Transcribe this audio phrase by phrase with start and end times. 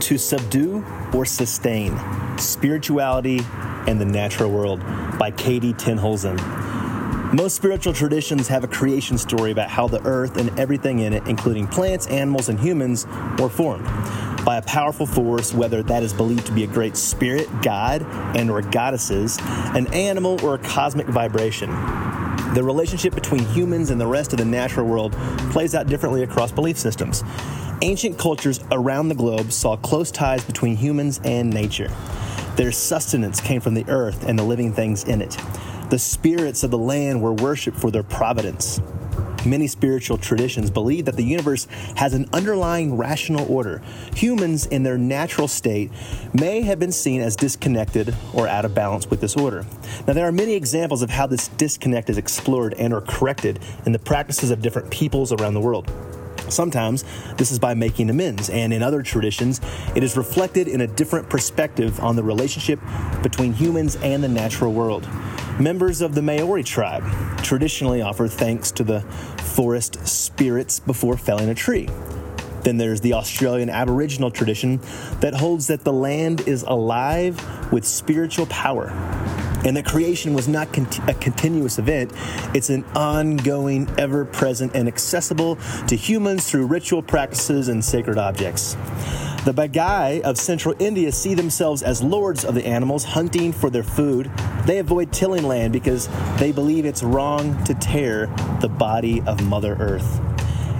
[0.00, 0.84] To Subdue
[1.14, 1.98] or Sustain
[2.38, 3.40] Spirituality
[3.88, 4.80] and the Natural World
[5.18, 6.36] by Katie TenHulzen.
[7.34, 11.26] Most spiritual traditions have a creation story about how the earth and everything in it,
[11.26, 13.04] including plants, animals, and humans,
[13.38, 13.84] were formed
[14.44, 18.02] by a powerful force, whether that is believed to be a great spirit, god,
[18.36, 19.38] and or goddesses,
[19.74, 21.70] an animal, or a cosmic vibration.
[22.56, 25.12] The relationship between humans and the rest of the natural world
[25.50, 27.22] plays out differently across belief systems.
[27.82, 31.92] Ancient cultures around the globe saw close ties between humans and nature.
[32.56, 35.36] Their sustenance came from the earth and the living things in it.
[35.90, 38.80] The spirits of the land were worshiped for their providence.
[39.46, 43.80] Many spiritual traditions believe that the universe has an underlying rational order.
[44.16, 45.92] Humans, in their natural state,
[46.34, 49.64] may have been seen as disconnected or out of balance with this order.
[50.06, 53.92] Now, there are many examples of how this disconnect is explored and or corrected in
[53.92, 55.92] the practices of different peoples around the world.
[56.48, 57.04] Sometimes
[57.36, 59.60] this is by making amends, and in other traditions,
[59.94, 62.80] it is reflected in a different perspective on the relationship
[63.22, 65.08] between humans and the natural world.
[65.58, 67.04] Members of the Maori tribe
[67.42, 69.00] traditionally offer thanks to the
[69.42, 71.88] forest spirits before felling a tree.
[72.62, 74.80] Then there's the Australian Aboriginal tradition
[75.20, 77.40] that holds that the land is alive
[77.72, 78.88] with spiritual power
[79.64, 80.68] and that creation was not
[81.08, 82.12] a continuous event.
[82.54, 85.56] It's an ongoing, ever present, and accessible
[85.88, 88.74] to humans through ritual practices and sacred objects.
[89.46, 93.84] The Baiga of central India see themselves as lords of the animals, hunting for their
[93.84, 94.28] food.
[94.64, 98.26] They avoid tilling land because they believe it's wrong to tear
[98.60, 100.20] the body of Mother Earth.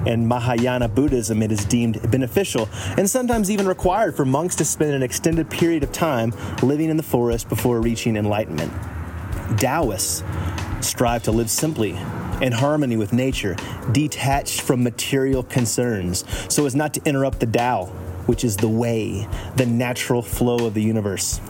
[0.07, 4.95] In Mahayana Buddhism, it is deemed beneficial and sometimes even required for monks to spend
[4.95, 8.73] an extended period of time living in the forest before reaching enlightenment.
[9.59, 10.23] Taoists
[10.81, 11.99] strive to live simply
[12.41, 13.57] in harmony with nature,
[13.93, 17.87] detached from material concerns, so as not to interrupt the Tao,
[18.27, 21.41] which is the way, the natural flow of the universe.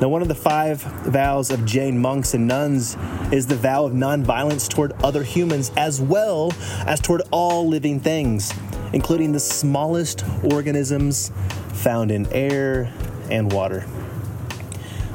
[0.00, 2.96] Now, one of the five vows of Jain monks and nuns
[3.32, 6.52] is the vow of nonviolence toward other humans as well
[6.86, 8.52] as toward all living things,
[8.92, 11.32] including the smallest organisms
[11.72, 12.92] found in air
[13.28, 13.86] and water.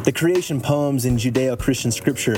[0.04, 2.36] The creation poems in Judeo Christian scripture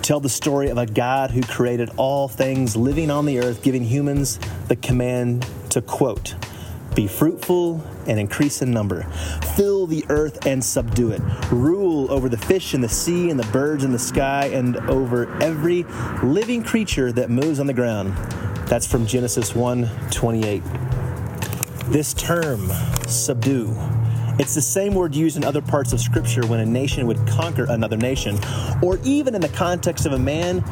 [0.00, 3.82] tell the story of a God who created all things living on the earth, giving
[3.82, 6.36] humans the command to quote,
[6.94, 9.04] be fruitful and increase in number.
[9.56, 11.22] Fill the earth and subdue it.
[11.50, 15.40] Rule over the fish in the sea and the birds in the sky and over
[15.42, 15.84] every
[16.22, 18.16] living creature that moves on the ground.
[18.66, 20.62] That's from Genesis 1 28.
[21.86, 22.70] This term,
[23.08, 23.76] subdue,
[24.40, 27.66] it's the same word used in other parts of Scripture when a nation would conquer
[27.68, 28.38] another nation,
[28.80, 30.64] or even in the context of a man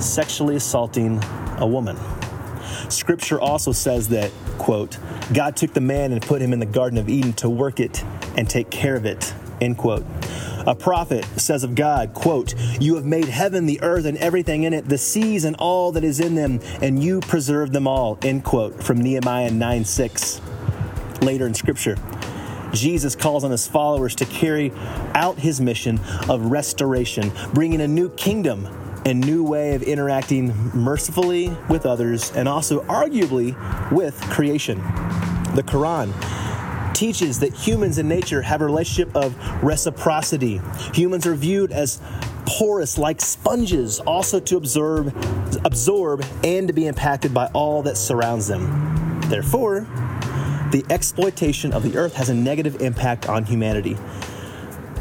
[0.00, 1.22] sexually assaulting
[1.58, 1.98] a woman.
[2.88, 4.98] Scripture also says that, quote,
[5.32, 8.04] God took the man and put him in the Garden of Eden to work it
[8.36, 10.04] and take care of it, end quote.
[10.66, 14.74] A prophet says of God, quote, You have made heaven, the earth, and everything in
[14.74, 18.44] it, the seas and all that is in them, and you preserve them all, end
[18.44, 20.42] quote, from Nehemiah 9 6.
[21.22, 21.96] Later in Scripture,
[22.74, 24.72] Jesus calls on his followers to carry
[25.14, 28.68] out his mission of restoration, bringing a new kingdom
[29.04, 33.54] a new way of interacting mercifully with others and also arguably
[33.90, 34.78] with creation.
[35.54, 36.12] The Quran
[36.94, 40.60] teaches that humans and nature have a relationship of reciprocity.
[40.92, 42.00] Humans are viewed as
[42.46, 45.08] porous like sponges, also to absorb
[45.64, 49.20] absorb and to be impacted by all that surrounds them.
[49.28, 49.80] Therefore,
[50.72, 53.96] the exploitation of the earth has a negative impact on humanity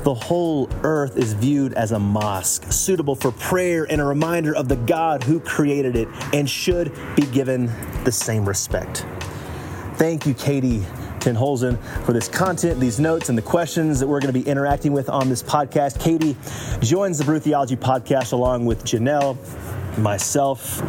[0.04, 4.68] the whole earth is viewed as a mosque, suitable for prayer and a reminder of
[4.68, 7.72] the God who created it and should be given
[8.06, 9.06] the same respect.
[9.96, 10.80] Thank you, Katie
[11.20, 14.94] TenHulzen, for this content, these notes, and the questions that we're going to be interacting
[14.94, 16.00] with on this podcast.
[16.00, 16.38] Katie
[16.80, 19.38] joins the Brew Theology podcast along with Janel,
[19.98, 20.82] myself,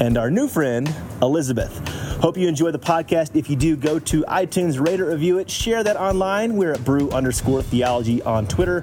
[0.00, 2.03] and our new friend, Elizabeth.
[2.20, 3.36] Hope you enjoy the podcast.
[3.36, 6.56] If you do, go to iTunes, rate or review it, share that online.
[6.56, 8.82] We're at brew underscore theology on Twitter,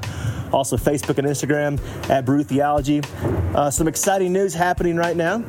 [0.52, 1.80] also Facebook and Instagram
[2.10, 3.02] at brew theology.
[3.56, 5.44] Uh, some exciting news happening right now.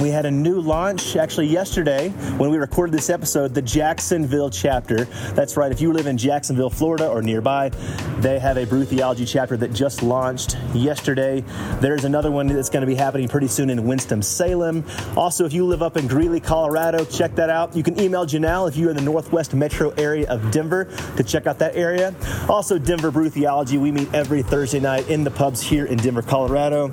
[0.00, 5.04] We had a new launch actually yesterday when we recorded this episode, the Jacksonville chapter.
[5.32, 7.70] That's right, if you live in Jacksonville, Florida or nearby,
[8.18, 11.42] they have a Brew Theology chapter that just launched yesterday.
[11.80, 14.84] There's another one that's going to be happening pretty soon in Winston-Salem.
[15.16, 17.74] Also, if you live up in Greeley, Colorado, check that out.
[17.74, 20.84] You can email Janel if you're in the northwest metro area of Denver
[21.16, 22.14] to check out that area.
[22.50, 26.22] Also, Denver Brew Theology, we meet every Thursday night in the pubs here in Denver,
[26.22, 26.92] Colorado.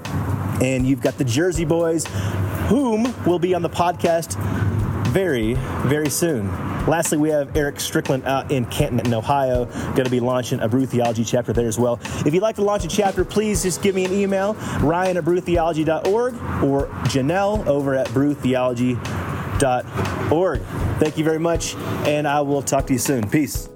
[0.61, 2.05] And you've got the Jersey Boys
[2.73, 4.35] whom will be on the podcast
[5.09, 5.53] very,
[5.85, 6.47] very soon.
[6.87, 10.87] Lastly, we have Eric Strickland out in Canton, Ohio, going to be launching a Brew
[10.87, 11.99] Theology chapter there as well.
[12.25, 15.23] If you'd like to launch a chapter, please just give me an email, ryan at
[15.23, 16.33] brewtheology.org
[16.63, 20.61] or Janel over at brewtheology.org.
[20.99, 23.29] Thank you very much, and I will talk to you soon.
[23.29, 23.69] Peace.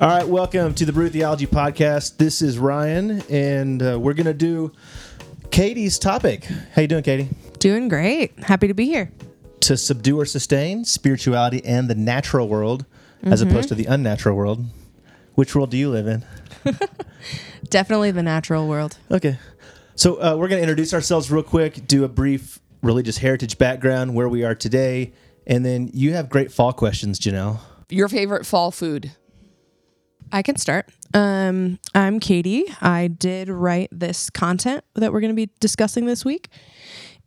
[0.00, 2.18] All right, welcome to the Brew Theology Podcast.
[2.18, 4.70] This is Ryan, and uh, we're going to do
[5.50, 6.44] Katie's topic.
[6.44, 7.28] How you doing, Katie?
[7.58, 8.38] Doing great.
[8.38, 9.10] Happy to be here.
[9.62, 12.86] To subdue or sustain spirituality and the natural world,
[13.24, 14.64] as opposed to the unnatural world.
[15.34, 16.24] Which world do you live in?
[17.68, 18.98] Definitely the natural world.
[19.10, 19.36] Okay.
[19.96, 24.14] So uh, we're going to introduce ourselves real quick, do a brief religious heritage background,
[24.14, 25.12] where we are today,
[25.44, 27.58] and then you have great fall questions, Janel.
[27.88, 29.10] Your favorite fall food?
[30.32, 30.88] I can start.
[31.14, 32.64] Um, I'm Katie.
[32.80, 36.48] I did write this content that we're going to be discussing this week.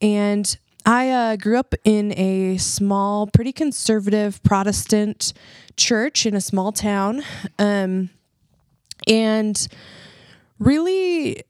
[0.02, 0.56] And
[0.86, 5.34] I uh, grew up in a small, pretty conservative Protestant
[5.78, 7.24] church in a small town.
[7.60, 8.10] Um,
[9.08, 9.68] and
[10.60, 11.44] really,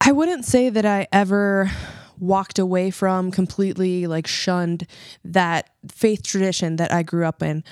[0.00, 1.70] I wouldn't say that I ever
[2.18, 4.86] walked away from completely like shunned
[5.24, 7.62] that faith tradition that I grew up in.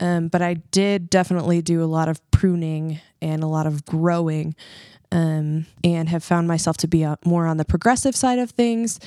[0.00, 4.54] Um, but I did definitely do a lot of pruning and a lot of growing
[5.14, 8.98] um, and have found myself to be uh, more on the progressive side of things.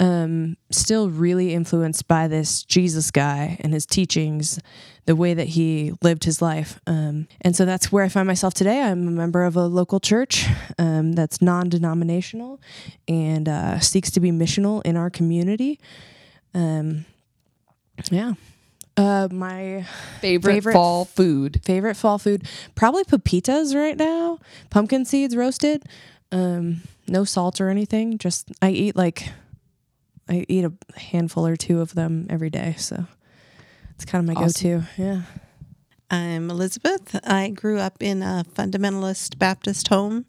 [0.00, 4.58] Um, still really influenced by this Jesus guy and his teachings,
[5.06, 6.80] the way that he lived his life.
[6.88, 8.82] Um, and so that's where I find myself today.
[8.82, 10.46] I'm a member of a local church
[10.78, 12.60] um, that's non denominational
[13.06, 15.78] and uh, seeks to be missional in our community.
[16.54, 17.04] Um,
[18.10, 18.34] yeah.
[18.96, 19.86] Uh, my
[20.20, 21.60] Favorite, Favorite fall food?
[21.64, 24.38] favorite fall food probably pepitas right now
[24.70, 25.82] pumpkin seeds roasted
[26.30, 29.28] um no salt or anything just i eat like
[30.28, 33.06] i eat a handful or two of them every day so
[33.94, 34.80] it's kind of my Awesome.
[34.80, 35.22] go-to yeah
[36.10, 37.18] I'm Elizabeth.
[37.26, 40.26] I grew up in a fundamentalist Baptist home,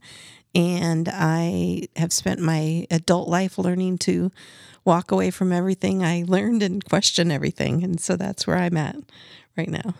[0.55, 4.31] and I have spent my adult life learning to
[4.85, 7.83] walk away from everything I learned and question everything.
[7.83, 8.97] And so that's where I'm at
[9.57, 9.95] right now.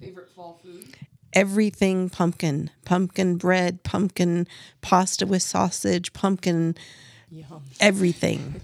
[0.00, 0.96] Favorite fall food?
[1.32, 4.46] Everything pumpkin, pumpkin bread, pumpkin
[4.80, 6.76] pasta with sausage, pumpkin
[7.80, 8.60] everything.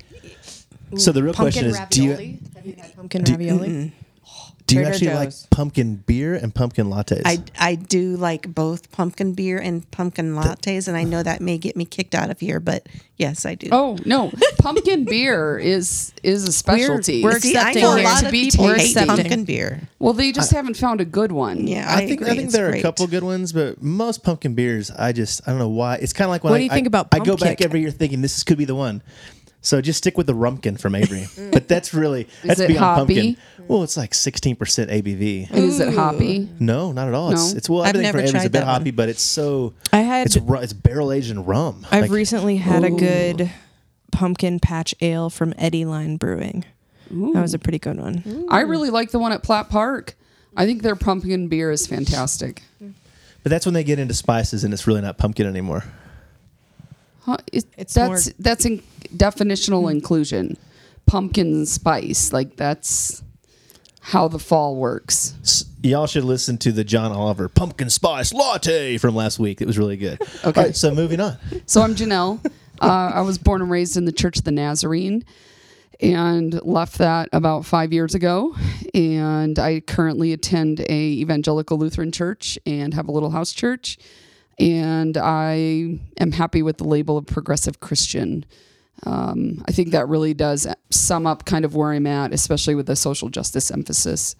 [0.96, 3.92] So the real question is, do you have you had pumpkin ravioli
[4.68, 7.22] do you Trader actually like pumpkin beer and pumpkin lattes?
[7.24, 11.58] I, I do like both pumpkin beer and pumpkin lattes, and I know that may
[11.58, 12.86] get me kicked out of here, but
[13.16, 13.68] yes, I do.
[13.72, 17.24] Oh no, pumpkin beer is is a specialty.
[17.24, 18.04] we're See, I accepting know a here.
[18.04, 18.80] lot To of be people tasty.
[18.82, 19.16] hate Accepting.
[19.16, 19.88] pumpkin beer.
[19.98, 21.66] well, they just haven't found a good one.
[21.66, 22.26] Yeah, I, I, think agree.
[22.26, 25.40] I think It's there are a couple good ones, but most pumpkin beers, I just
[25.48, 25.96] I don't know why.
[25.96, 27.40] It's kind of like when What I, do you I- think about I go Pump
[27.40, 27.64] back Kick?
[27.64, 29.02] every year thinking this could be the one.
[29.68, 31.26] So just stick with the rumpkin from Avery.
[31.38, 31.52] Mm.
[31.52, 33.14] but that's really that's it beyond hoppy?
[33.34, 33.36] pumpkin.
[33.68, 35.50] Well, it's like sixteen percent ABV.
[35.50, 36.48] And is it hoppy?
[36.58, 37.32] No, not at all.
[37.32, 37.56] It's, No?
[37.58, 38.74] it's well I've everything never from Avery's a tried bit that one.
[38.80, 41.86] hoppy, but it's so I had- it's ru- it's barrel aged in rum.
[41.90, 43.50] i've Like, recently had a good
[44.10, 46.64] pumpkin patch ale from Eddyline brewing
[47.10, 50.14] that was a pretty good one I really like the one at Platt Park.
[50.56, 52.62] I think their pumpkin beer is fantastic.
[52.80, 55.84] but that's when they get into spices and it's really not pumpkin anymore.
[57.28, 58.82] Huh, it- It's that's more- that's in
[59.14, 60.56] definitional inclusion.
[61.04, 63.22] Pumpkin spice, like that's
[64.00, 65.34] how the fall works.
[65.42, 69.60] S- Y'all should listen to the John Oliver pumpkin spice latte from last week.
[69.60, 70.18] It was really good.
[70.44, 70.60] Okay.
[70.60, 71.36] All right, so moving on.
[71.66, 72.40] So I'm Janel.
[72.80, 75.24] Uh, I was born and raised in the Church of the Nazarene
[76.00, 78.54] and left that about five years ago.
[78.94, 83.98] And I currently attend a evangelical Lutheran church and have a little house church.
[84.58, 88.44] And I am happy with the label of progressive Christian.
[89.06, 92.86] Um, I think that really does sum up kind of where I'm at, especially with
[92.86, 94.34] the social justice emphasis.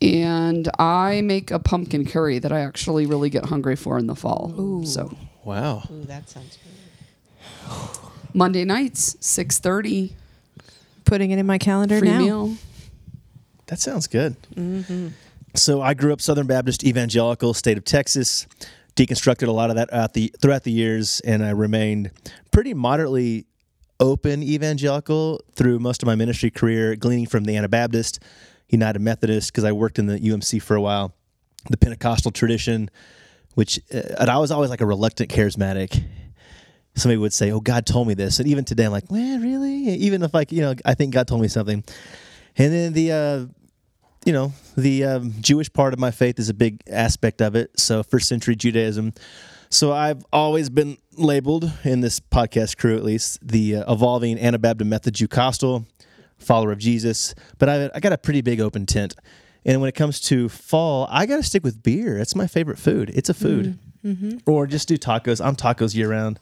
[0.00, 4.14] And I make a pumpkin curry that I actually really get hungry for in the
[4.14, 4.84] fall.
[4.84, 5.82] So Wow.
[5.90, 8.28] Ooh, that sounds good.
[8.34, 10.14] Monday nights, six thirty,
[11.04, 12.56] putting it in my calendar free now meal.
[13.66, 14.36] That sounds good.
[15.54, 18.46] So I grew up Southern Baptist evangelical, state of Texas.
[18.96, 22.10] Deconstructed a lot of that at the throughout the years, and I remained
[22.50, 23.46] pretty moderately
[24.00, 28.18] open evangelical through most of my ministry career, gleaning from the Anabaptist,
[28.68, 31.14] United Methodist, because I worked in the UMC for a while,
[31.70, 32.90] the Pentecostal tradition,
[33.54, 36.04] which uh, and I was always like a reluctant charismatic.
[36.94, 39.88] Somebody would say, "Oh, God told me this," and even today, I'm like, "Man, really?"
[39.88, 41.82] Even if like you know, I think God told me something.
[42.58, 43.46] And then the uh,
[44.24, 47.78] you know, the um, Jewish part of my faith is a big aspect of it.
[47.78, 49.14] So, first century Judaism.
[49.70, 54.88] So, I've always been labeled in this podcast crew, at least, the uh, evolving Anabaptist
[54.88, 55.86] Method Jewcostal,
[56.38, 59.14] follower of Jesus, but I, I got a pretty big open tent.
[59.64, 62.18] And when it comes to fall, I got to stick with beer.
[62.18, 63.10] It's my favorite food.
[63.14, 63.78] It's a food.
[64.46, 65.44] Or just do tacos.
[65.44, 66.40] I'm tacos year round.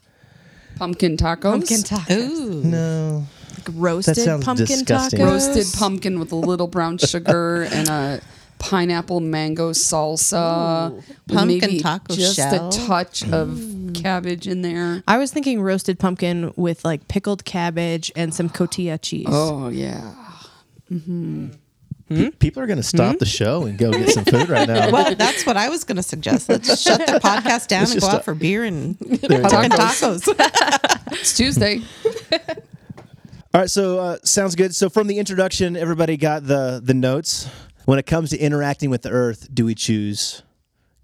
[0.76, 1.42] Pumpkin tacos.
[1.42, 2.30] Pumpkin tacos.
[2.30, 2.64] Ooh.
[2.64, 3.26] No.
[3.52, 5.20] Like roasted sounds pumpkin disgusting.
[5.20, 5.26] tacos.
[5.26, 8.20] Roasted pumpkin with a little brown sugar and a
[8.58, 10.94] pineapple mango salsa.
[10.94, 12.68] with Pumpkin maybe taco just shell.
[12.68, 13.94] a touch of mm.
[14.00, 15.02] cabbage in there.
[15.08, 19.26] I was thinking roasted pumpkin with like pickled cabbage and some cotija cheese.
[19.28, 20.14] Oh yeah.
[20.90, 21.48] Mm-hmm.
[22.10, 22.28] Pe- hmm?
[22.30, 23.18] People are going to stop hmm?
[23.18, 24.90] the show and go get some food right now.
[24.90, 26.48] Well, that's what I was going to suggest.
[26.48, 28.24] Let's shut the podcast down Let's and just go out stop.
[28.24, 30.24] for beer and There pumpkin tacos.
[31.12, 31.82] It's Tuesday.
[33.52, 34.74] All right, so uh, sounds good.
[34.76, 37.48] So from the introduction, everybody got the the notes.
[37.84, 40.42] When it comes to interacting with the earth, do we choose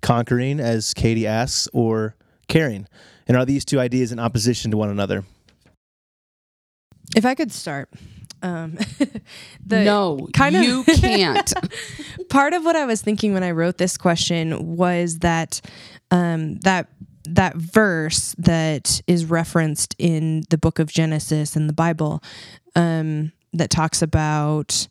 [0.00, 2.14] conquering, as Katie asks, or
[2.46, 2.86] caring?
[3.26, 5.24] And are these two ideas in opposition to one another?
[7.16, 7.88] If I could start.
[8.42, 8.72] Um,
[9.66, 11.52] the no, kind of- you can't.
[12.28, 15.60] part of what I was thinking when I wrote this question was that
[16.12, 16.88] um, that
[17.30, 22.22] that verse that is referenced in the book of Genesis in the Bible
[22.74, 24.88] um, that talks about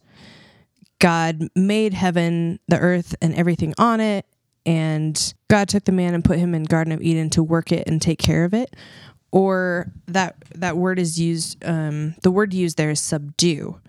[1.00, 4.26] God made heaven, the earth, and everything on it,
[4.66, 7.88] and God took the man and put him in Garden of Eden to work it
[7.88, 8.76] and take care of it.
[9.32, 11.64] Or that that word is used.
[11.66, 13.80] Um, the word used there is subdue,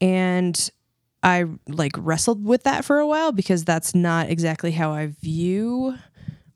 [0.00, 0.70] and
[1.22, 5.98] I like wrestled with that for a while because that's not exactly how I view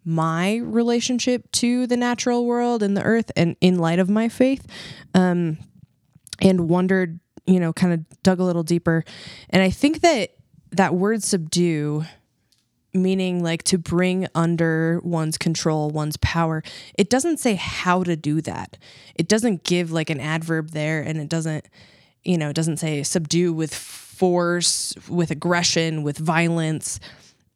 [0.05, 4.67] my relationship to the natural world and the earth and in light of my faith
[5.15, 5.57] um
[6.41, 9.05] and wondered you know kind of dug a little deeper
[9.51, 10.31] and i think that
[10.71, 12.05] that word subdue
[12.93, 16.63] meaning like to bring under one's control one's power
[16.97, 18.77] it doesn't say how to do that
[19.15, 21.67] it doesn't give like an adverb there and it doesn't
[22.25, 26.99] you know, it doesn't say subdue with force, with aggression, with violence.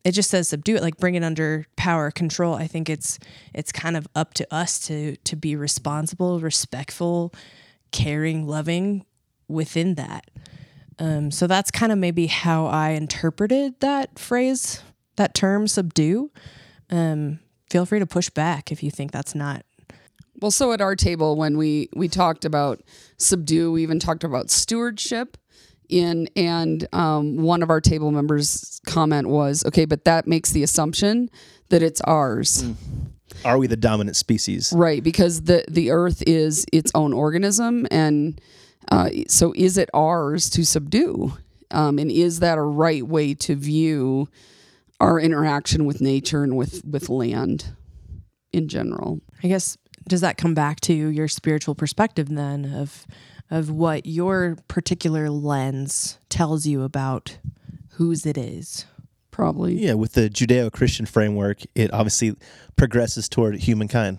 [0.05, 2.55] It just says subdue it, like bring it under power, control.
[2.55, 3.19] I think it's
[3.53, 7.33] it's kind of up to us to to be responsible, respectful,
[7.91, 9.05] caring, loving
[9.49, 10.31] within that.
[10.99, 14.83] Um, so that's kind of maybe how I interpreted that phrase,
[15.17, 16.31] that term, subdue.
[16.91, 17.41] Um,
[17.71, 19.65] feel free to push back if you think that's not
[20.41, 22.81] Well, so at our table when we we talked about
[23.17, 25.37] subdue, we even talked about stewardship.
[25.89, 30.63] In and um, one of our table members' comment was, "Okay, but that makes the
[30.63, 31.31] assumption
[31.71, 32.65] that it's ours,
[33.45, 34.73] Are we the dominant species?
[34.77, 35.03] right?
[35.03, 38.39] Because the the earth is its own organism, and
[38.91, 41.33] uh, so is it ours to subdue?
[41.71, 44.29] Um, and is that a right way to view
[45.01, 47.73] our interaction with nature and with with land
[48.53, 53.07] in general?" I guess does that come back to your spiritual perspective then of
[53.51, 57.39] of what your particular lens tells you about
[57.93, 58.87] whose it is?
[59.31, 59.75] Probably.
[59.75, 62.35] Yeah, with the Judeo Christian framework, it obviously
[62.77, 64.19] progresses toward humankind.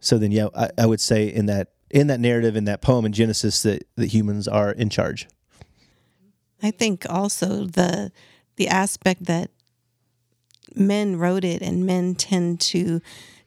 [0.00, 3.04] So then, yeah, I, I would say in that in that narrative in that poem
[3.04, 5.28] in Genesis that, that humans are in charge.
[6.62, 8.12] I think also the
[8.56, 9.50] the aspect that
[10.74, 13.00] men wrote it and men tend to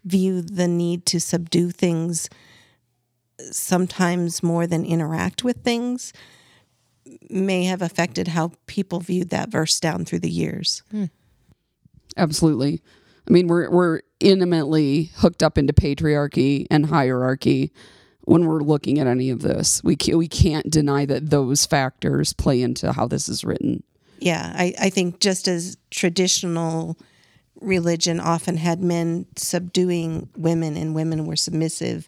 [0.03, 2.29] view the need to subdue things
[3.39, 6.13] sometimes more than interact with things
[7.29, 10.83] may have affected how people viewed that verse down through the years.
[10.91, 11.05] Hmm.
[12.17, 12.81] Absolutely.
[13.27, 17.71] I mean, we're we're intimately hooked up into patriarchy and hierarchy
[18.21, 19.83] when we're looking at any of this.
[19.83, 23.83] We ca- we can't deny that those factors play into how this is written.
[24.19, 26.97] Yeah, I, I think just as traditional
[27.61, 32.07] religion often had men subduing women and women were submissive,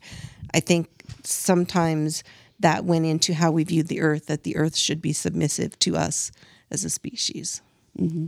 [0.54, 0.97] I think
[1.28, 2.24] sometimes
[2.60, 5.96] that went into how we viewed the earth, that the earth should be submissive to
[5.96, 6.32] us
[6.72, 7.62] as a species.
[8.00, 8.28] Mm-hmm.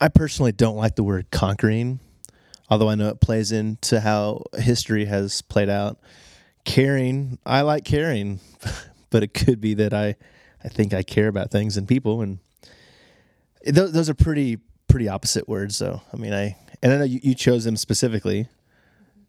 [0.00, 2.00] I personally don't like the word conquering,
[2.68, 6.00] although I know it plays into how history has played out.
[6.64, 8.40] Caring, I like caring,
[9.10, 10.16] but it could be that I,
[10.64, 12.38] I think I care about things and people, and
[13.64, 15.78] those, those are pretty pretty opposite words.
[15.78, 18.48] Though I mean, I and I know you, you chose them specifically.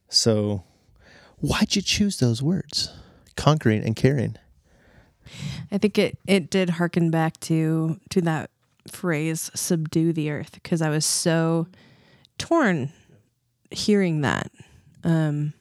[0.10, 0.64] So,
[1.44, 2.90] why'd you choose those words,
[3.36, 4.38] conquering and caring?
[5.72, 8.50] I think it it did harken back to to that
[8.88, 11.68] phrase subdue the earth because I was so
[12.38, 12.92] torn
[13.72, 14.52] hearing that.
[15.04, 15.54] Um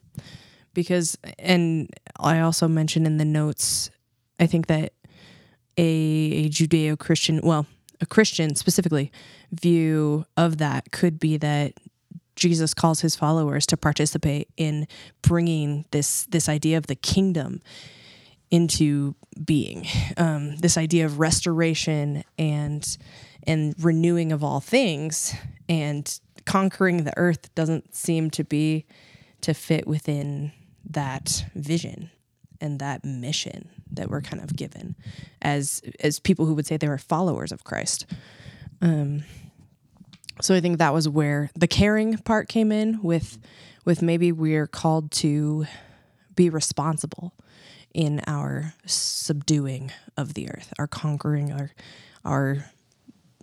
[0.73, 3.91] because and I also mentioned in the notes
[4.39, 4.93] I think that
[5.79, 7.67] a, a Judeo-Christian, well,
[8.01, 9.11] a Christian specifically
[9.53, 11.75] view of that could be that
[12.43, 14.89] Jesus calls his followers to participate in
[15.23, 17.63] bringing this this idea of the kingdom
[18.51, 19.87] into being.
[20.17, 22.85] Um, this idea of restoration and
[23.45, 25.35] and renewing of all things
[25.69, 28.87] and conquering the earth doesn't seem to be
[29.43, 30.51] to fit within
[30.91, 32.11] that vision
[32.61, 34.97] and that mission that we're kind of given
[35.41, 38.05] as as people who would say they were followers of Christ.
[38.81, 39.23] Um,
[40.43, 43.39] so I think that was where the caring part came in with
[43.85, 45.67] with maybe we're called to
[46.35, 47.33] be responsible
[47.95, 51.71] in our subduing of the earth, our conquering, our
[52.25, 52.71] our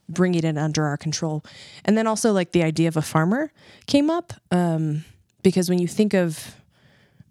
[0.08, 1.44] bringing it under our control,
[1.86, 3.52] and then also like the idea of a farmer
[3.86, 5.06] came up um,
[5.44, 6.56] because when you think of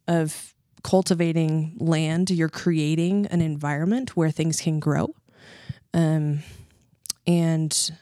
[0.07, 5.15] of cultivating land, you're creating an environment where things can grow,
[5.93, 6.39] um,
[7.27, 7.93] and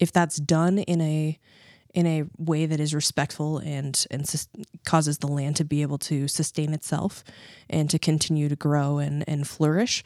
[0.00, 1.38] if that's done in a
[1.92, 4.48] in a way that is respectful and and sus-
[4.84, 7.22] causes the land to be able to sustain itself
[7.68, 10.02] and to continue to grow and and flourish,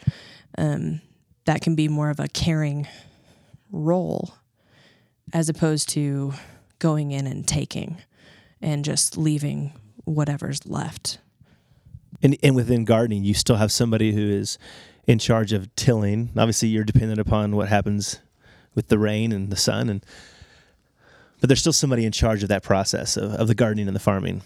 [0.59, 1.01] um,
[1.47, 2.87] that can be more of a caring
[3.71, 4.35] role
[5.33, 6.33] as opposed to
[6.79, 7.99] going in and taking
[8.61, 9.73] and just leaving
[10.05, 11.19] whatever's left.
[12.23, 14.59] And, and within gardening, you still have somebody who is
[15.07, 16.31] in charge of tilling.
[16.37, 18.21] Obviously, you're dependent upon what happens
[18.75, 20.05] with the rain and the sun, and
[21.41, 24.01] but there's still somebody in charge of that process of, of the gardening and the
[24.01, 24.43] farming.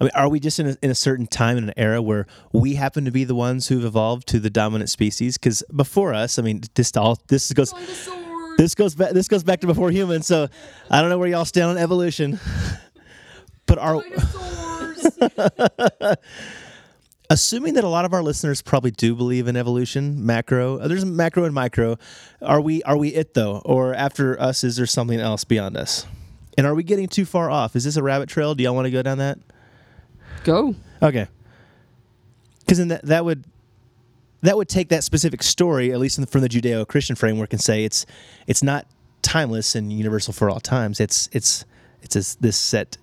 [0.00, 2.26] I mean, are we just in a, in a certain time and an era where
[2.52, 5.38] we happen to be the ones who've evolved to the dominant species?
[5.38, 7.72] Because before us, I mean, this all this goes
[8.58, 10.26] this goes back this goes back to before humans.
[10.26, 10.48] So
[10.90, 12.40] I don't know where y'all stand on evolution,
[13.66, 14.02] but are
[17.34, 20.78] assuming that a lot of our listeners probably do believe in evolution, macro.
[20.78, 21.98] uh, There's macro and micro.
[22.40, 26.06] Are we are we it though, or after us is there something else beyond us?
[26.56, 27.74] And are we getting too far off?
[27.74, 28.54] Is this a rabbit trail?
[28.54, 29.38] Do y'all want to go down that?
[30.44, 30.74] Go.
[31.02, 31.26] Okay.
[32.60, 33.44] Because then that, that would
[34.42, 37.60] that would take that specific story, at least in the, from the Judeo-Christian framework, and
[37.60, 38.06] say it's
[38.46, 38.86] it's not
[39.22, 41.00] timeless and universal for all times.
[41.00, 41.64] It's it's
[42.02, 42.96] it's this, this set,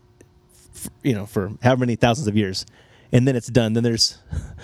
[0.74, 2.66] f- you know, for however many thousands of years,
[3.12, 3.74] and then it's done.
[3.74, 4.18] Then there's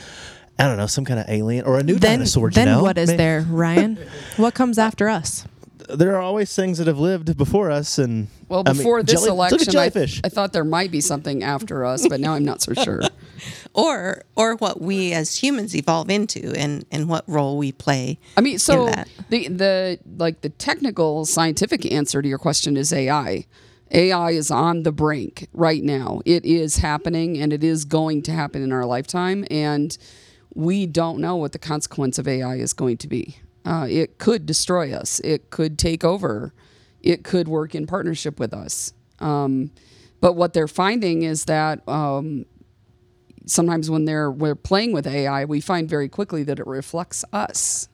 [0.59, 2.49] I don't know some kind of alien or a new then dinosaur.
[2.49, 2.81] then Janel.
[2.81, 3.97] what is May- there, Ryan?
[4.37, 5.45] what comes after us?
[5.89, 9.13] There are always things that have lived before us, and Well, I mean, before this
[9.23, 10.21] jelly- look at election, I, jellyfish.
[10.21, 13.03] I thought there might be something after us, but now I'm not so sure.
[13.73, 18.41] or or what we as humans evolve into and and what role we play I
[18.41, 19.07] mean, so in that.
[19.29, 23.45] the the like the technical scientific answer to your question is AI.
[23.91, 26.21] AI is on the brink right now.
[26.25, 29.97] It is happening and it is going to happen in our lifetime and
[30.53, 33.37] we don't know what the consequence of AI is going to be.
[33.65, 35.19] Uh, it could destroy us.
[35.21, 36.53] It could take over.
[37.01, 38.93] It could work in partnership with us.
[39.19, 39.71] Um,
[40.19, 42.45] but what they're finding is that um,
[43.45, 47.87] sometimes when they're we're playing with AI, we find very quickly that it reflects us.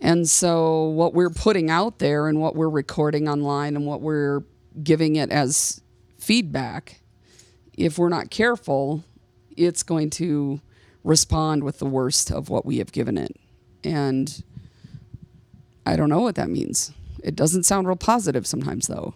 [0.00, 4.42] And so, what we're putting out there and what we're recording online and what we're
[4.82, 5.80] giving it as
[6.18, 7.00] feedback,
[7.76, 9.04] if we're not careful,
[9.56, 10.60] it's going to
[11.02, 13.36] respond with the worst of what we have given it.
[13.82, 14.42] And
[15.86, 16.92] I don't know what that means.
[17.22, 19.14] It doesn't sound real positive sometimes, though.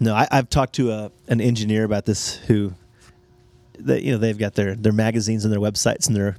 [0.00, 2.74] No, I, I've talked to a, an engineer about this who,
[3.78, 6.36] you know, they've got their their magazines and their websites and their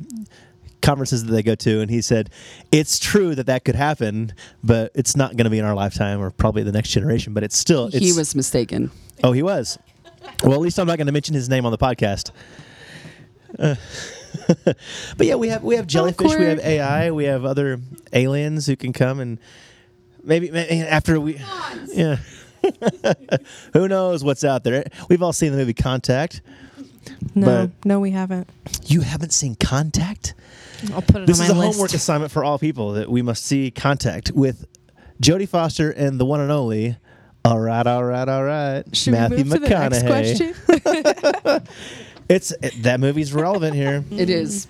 [0.85, 2.29] conferences that they go to, and he said
[2.71, 6.21] it's true that that could happen, but it's not going to be in our lifetime
[6.21, 7.33] or probably the next generation.
[7.33, 8.91] But it's still it's, he was mistaken.
[9.23, 9.79] Oh, he was.
[10.43, 12.31] Well, at least I'm not going to mention his name on the podcast.
[13.57, 13.75] Uh,
[15.17, 17.79] but yeah, we have we have jellyfish, we have AI, we have other
[18.13, 19.39] aliens who can come and
[20.23, 21.41] maybe, maybe after we,
[21.93, 22.17] yeah.
[23.73, 24.85] Who knows what's out there?
[25.07, 26.41] We've all seen the movie Contact.
[27.35, 28.49] No, no, we haven't.
[28.85, 30.33] You haven't seen Contact?
[30.93, 31.73] I'll put it This is a list.
[31.77, 34.65] homework assignment for all people that we must see Contact with
[35.21, 36.97] Jodie Foster and the one and only.
[37.43, 38.83] All right, all right, all right.
[38.95, 40.83] Should Matthew we move to the next McConaughey.
[40.83, 41.67] question?
[42.27, 44.03] It's it, that movie's relevant here.
[44.11, 44.67] It is.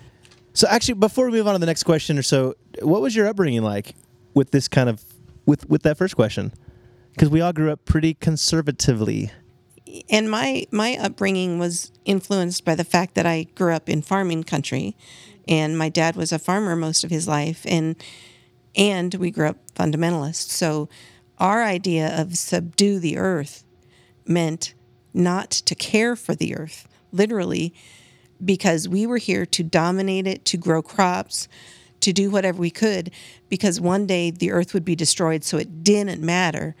[0.52, 3.26] So actually, before we move on to the next question or so, what was your
[3.26, 3.94] upbringing like
[4.34, 5.02] with this kind of
[5.46, 6.52] with with that first question?
[7.14, 9.30] Because we all grew up pretty conservatively.
[10.08, 14.44] And my my upbringing was influenced by the fact that I grew up in farming
[14.44, 14.96] country,
[15.48, 17.96] and my dad was a farmer most of his life, and
[18.74, 20.50] and we grew up fundamentalist.
[20.50, 20.88] So
[21.38, 23.64] our idea of subdue the earth
[24.26, 24.74] meant
[25.12, 27.74] not to care for the earth, literally,
[28.44, 31.48] because we were here to dominate it, to grow crops,
[32.00, 33.10] to do whatever we could,
[33.48, 35.44] because one day the earth would be destroyed.
[35.44, 36.74] So it didn't matter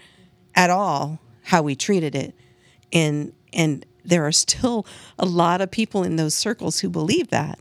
[0.54, 2.34] at all how we treated it.
[2.92, 4.86] And and there are still
[5.18, 7.58] a lot of people in those circles who believe that.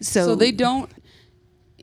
[0.00, 0.90] So, So they don't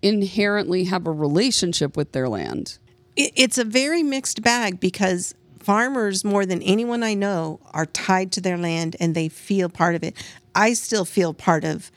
[0.02, 2.78] inherently have a relationship with their land.
[3.16, 8.32] it, it's a very mixed bag because farmers more than anyone I know are tied
[8.34, 10.16] to their land and they feel part of it.
[10.54, 11.90] I still feel part of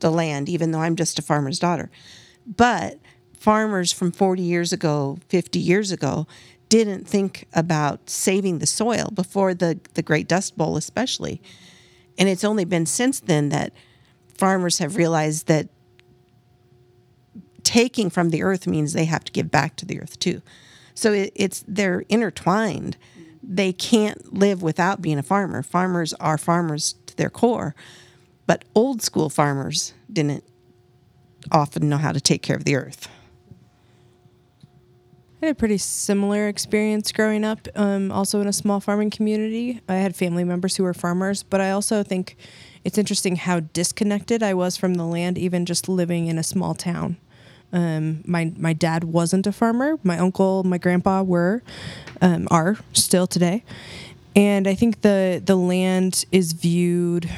[0.00, 1.90] the land even though I'm just a farmer's daughter.
[2.46, 2.98] But
[3.38, 6.26] farmers from 40 years ago, 50 years ago
[6.70, 11.42] didn't think about saving the soil before the the Great Dust Bowl especially.
[12.16, 13.72] And it's only been since then that
[14.38, 15.68] farmers have realized that
[17.64, 20.40] taking from the earth means they have to give back to the earth too.
[20.94, 22.96] So it, it's they're intertwined.
[23.42, 25.62] They can't live without being a farmer.
[25.62, 27.74] Farmers are farmers to their core,
[28.46, 30.44] but old school farmers didn't
[31.50, 33.08] often know how to take care of the earth.
[35.42, 39.80] I had a pretty similar experience growing up, um, also in a small farming community.
[39.88, 42.36] I had family members who were farmers, but I also think
[42.84, 46.74] it's interesting how disconnected I was from the land, even just living in a small
[46.74, 47.16] town.
[47.72, 49.98] Um, my my dad wasn't a farmer.
[50.02, 51.62] My uncle, my grandpa were,
[52.20, 53.64] um, are still today,
[54.36, 57.30] and I think the the land is viewed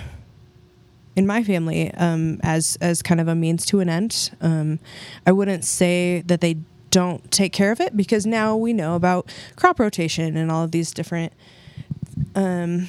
[1.15, 4.31] in my family um, as as kind of a means to an end.
[4.41, 4.81] Um,
[5.25, 6.57] I wouldn't say that they
[6.93, 10.71] don't take care of it because now we know about crop rotation and all of
[10.71, 11.33] these different
[12.37, 12.87] um,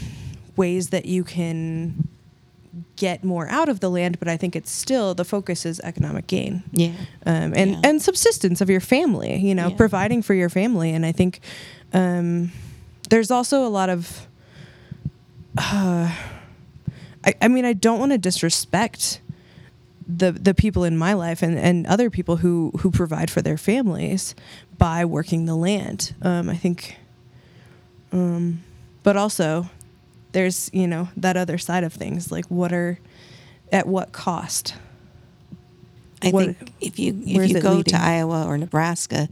[0.56, 2.08] ways that you can
[2.98, 4.20] get more out of the land.
[4.20, 6.92] But I think it's still the focus is economic gain Yeah.
[7.26, 7.82] um, and Yeah.
[7.84, 9.38] and subsistence of your family.
[9.38, 9.76] You know, Yeah.
[9.78, 11.40] providing for your family, and I think
[11.94, 12.52] um,
[13.10, 14.28] there's also a lot of.
[15.58, 16.12] Uh,
[17.26, 19.22] I, I mean, I don't want to disrespect
[20.08, 23.58] the the people in my life and, and other people who who provide for their
[23.58, 24.36] families
[24.78, 26.14] by working the land.
[26.22, 26.98] Um, I think,
[28.12, 28.64] um,
[29.04, 29.70] but also
[30.32, 33.00] there's you know that other side of things like what are
[33.72, 34.76] at what cost
[36.22, 37.84] I What- think if you if you go leading?
[37.86, 39.28] to Iowa or Nebraska,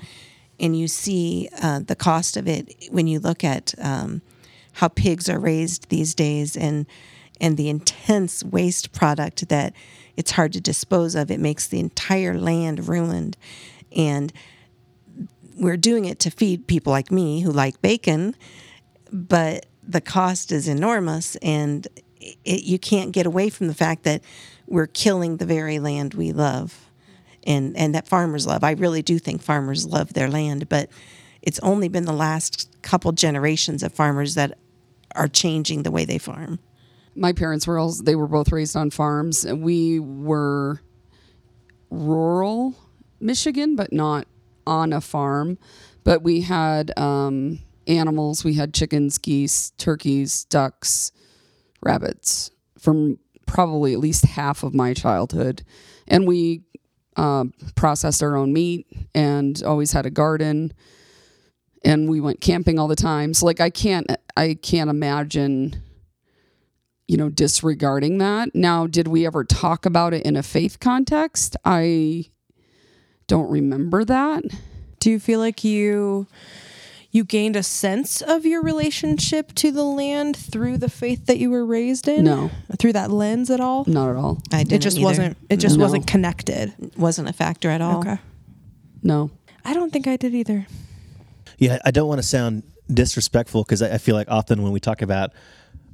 [0.60, 4.21] and you see uh, the cost of it when you look at um,
[4.73, 6.86] how pigs are raised these days and
[7.39, 9.73] and the intense waste product that
[10.17, 13.38] it's hard to dispose of, it makes the entire land ruined,
[13.95, 14.32] and
[15.56, 18.36] we're doing it to feed people like me who like bacon,
[19.12, 21.88] but the cost is enormous and
[22.19, 24.24] it, you can't get away from the fact that
[24.67, 26.88] we're killing the very land we love
[27.43, 28.63] and and that farmers love.
[28.63, 30.89] I really do think farmers love their land but
[31.41, 34.58] it's only been the last couple generations of farmers that
[35.15, 36.60] are changing the way they farm
[37.15, 39.45] my parents were all they were both raised on farms.
[39.45, 40.82] We were
[41.89, 42.76] rural
[43.19, 44.26] michigan but not
[44.65, 45.58] on a farm.
[46.04, 48.43] But we had um, animals.
[48.43, 51.12] We had chickens geese turkeys ducks
[51.82, 55.63] rabbits from probably at least half of my childhood.
[56.08, 56.62] And we
[57.17, 57.45] uh,
[57.76, 60.74] processed our own meat and always had a garden.
[61.84, 63.34] And we went camping all the time.
[63.34, 65.82] So like i can't i can't imagine
[67.12, 68.56] you know, disregarding that.
[68.56, 71.58] Now, did we ever talk about it in a faith context?
[71.65, 72.28] I
[73.28, 74.43] don't remember that.
[75.02, 76.28] Do you feel like you
[77.12, 81.50] you gained a sense of your relationship to the land through the faith that you
[81.52, 82.24] were raised in?
[82.24, 82.50] No.
[82.80, 83.84] Through that lens at all?
[83.88, 84.41] Not at all.
[84.54, 85.04] i didn't It just either.
[85.06, 85.84] wasn't it just No.
[85.84, 86.74] wasn't connected.
[86.95, 88.19] wasn't a factor at all Okay.
[89.04, 89.32] No.
[89.65, 90.65] I don't think I did either.
[91.58, 94.80] Yeah, I don't want to sound disrespectful because I, I feel like often when we
[94.80, 95.32] talk about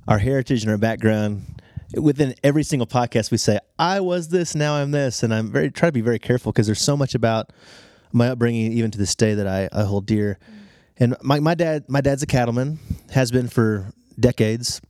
[0.08, 1.44] our heritage and our background,
[1.96, 5.72] within every single podcast we say, "I was this, now I'm this," and I'm very
[5.72, 7.52] try to be very careful because there's so much about
[8.12, 10.40] my upbringing, even to this day, that I, I hold dear.
[11.00, 12.80] And my, my dad, my dad's a cattleman,
[13.12, 14.82] has been for decades.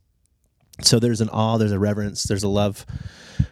[0.80, 2.86] So there's an awe, there's a reverence, there's a love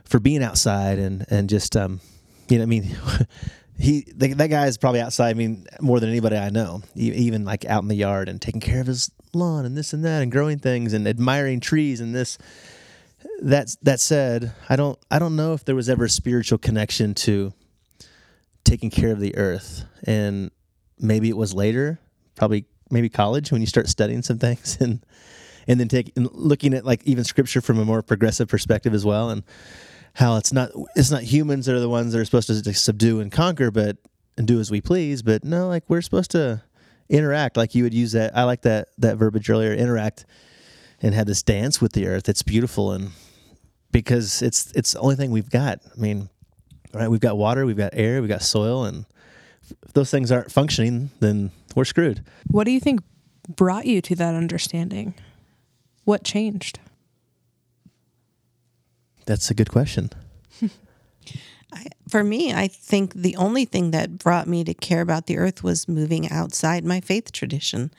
[0.05, 2.01] for being outside and and just um,
[2.49, 2.97] you know, I mean.
[3.79, 5.31] he the, that guy is probably outside.
[5.31, 6.83] I mean, more than anybody I know.
[6.95, 10.05] Even like out in the yard and taking care of his lawn and this and
[10.05, 12.39] that and growing things and admiring trees and this.
[13.43, 17.15] That that said, I don't I don't know if there was ever a spiritual connection
[17.15, 17.53] to
[18.65, 20.51] taking care of the earth, and
[20.99, 21.99] maybe it was later,
[22.35, 25.05] probably maybe college when you start studying some things and
[25.67, 29.05] and then take and looking at like even scripture from a more progressive perspective as
[29.05, 29.43] well and
[30.17, 33.21] how it's not it's not humans that are the ones that are supposed to subdue
[33.21, 33.99] and conquer but
[34.39, 36.63] and do as we please but no like we're supposed to
[37.09, 40.25] interact like you would use that i like that that verbiage earlier interact
[41.03, 43.11] and have this dance with the earth it's beautiful and
[43.93, 46.29] because it's it's the only thing we've got i mean
[46.95, 49.05] right we've got water we've got air we've got soil and
[49.85, 53.01] if those things aren't functioning then we're screwed What do you think
[53.49, 55.15] brought you to that understanding?
[56.05, 56.79] What changed?
[59.27, 60.11] That's a good question
[61.73, 65.37] I, for me, I think the only thing that brought me to care about the
[65.37, 67.91] earth was moving outside my faith tradition.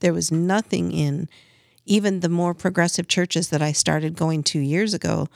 [0.00, 1.28] There was nothing in
[1.84, 5.28] even the more progressive churches that I started going to years ago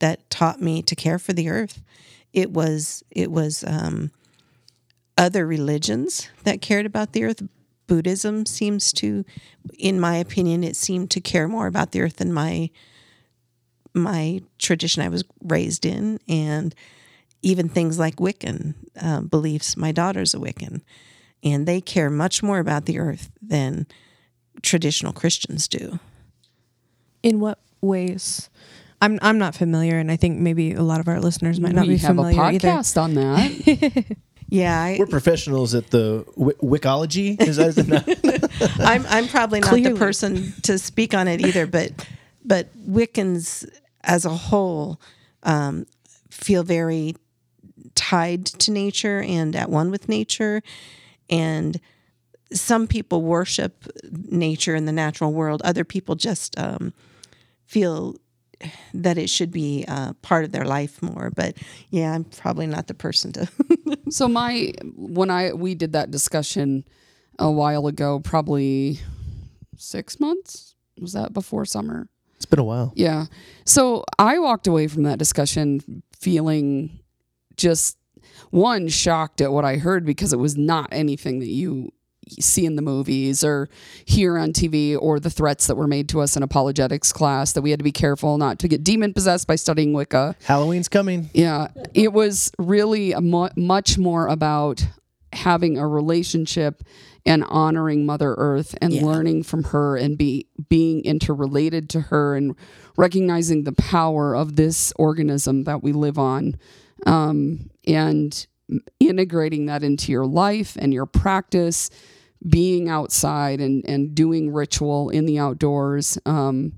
[0.00, 1.82] that taught me to care for the earth.
[2.32, 4.10] It was it was um,
[5.16, 7.42] other religions that cared about the earth.
[7.86, 9.24] Buddhism seems to,
[9.78, 12.70] in my opinion, it seemed to care more about the earth than my
[13.94, 16.74] my tradition I was raised in, and
[17.42, 19.76] even things like Wiccan uh, beliefs.
[19.76, 20.82] My daughter's a Wiccan,
[21.42, 23.86] and they care much more about the earth than
[24.62, 25.98] traditional Christians do.
[27.22, 28.48] In what ways?
[29.02, 31.86] I'm I'm not familiar, and I think maybe a lot of our listeners might not
[31.86, 32.68] we be have a familiar either.
[32.68, 34.16] podcast on that.
[34.52, 37.40] Yeah, I, We're professionals at the w- Wicology.
[37.40, 38.80] Is that is it not?
[38.80, 39.92] I'm I'm probably not Clearly.
[39.92, 41.92] the person to speak on it either, but
[42.44, 43.68] but Wiccans
[44.02, 45.00] as a whole
[45.42, 45.86] um,
[46.30, 47.16] feel very
[47.94, 50.62] tied to nature and at one with nature,
[51.28, 51.80] and
[52.52, 55.62] some people worship nature in the natural world.
[55.64, 56.92] Other people just um,
[57.66, 58.16] feel
[58.92, 61.30] that it should be uh, part of their life more.
[61.34, 61.56] But
[61.90, 63.48] yeah, I'm probably not the person to.
[64.10, 66.84] So my when I we did that discussion
[67.38, 68.98] a while ago, probably
[69.76, 70.74] six months.
[71.00, 72.08] Was that before summer?
[72.40, 72.90] It's been a while.
[72.96, 73.26] Yeah.
[73.66, 77.00] So I walked away from that discussion feeling
[77.54, 77.98] just
[78.48, 81.92] one shocked at what I heard because it was not anything that you
[82.38, 83.68] see in the movies or
[84.06, 87.60] hear on TV or the threats that were made to us in apologetics class that
[87.60, 90.34] we had to be careful not to get demon possessed by studying Wicca.
[90.44, 91.28] Halloween's coming.
[91.34, 94.86] Yeah, it was really a mu- much more about
[95.32, 96.82] having a relationship
[97.26, 99.04] and honoring Mother Earth and Yeah.
[99.04, 102.54] learning from her and be being interrelated to her and
[102.96, 106.56] recognizing the power of this organism that we live on,
[107.06, 108.46] um, and
[108.98, 111.90] integrating that into your life and your practice,
[112.48, 116.18] being outside and and doing ritual in the outdoors.
[116.24, 116.72] Um,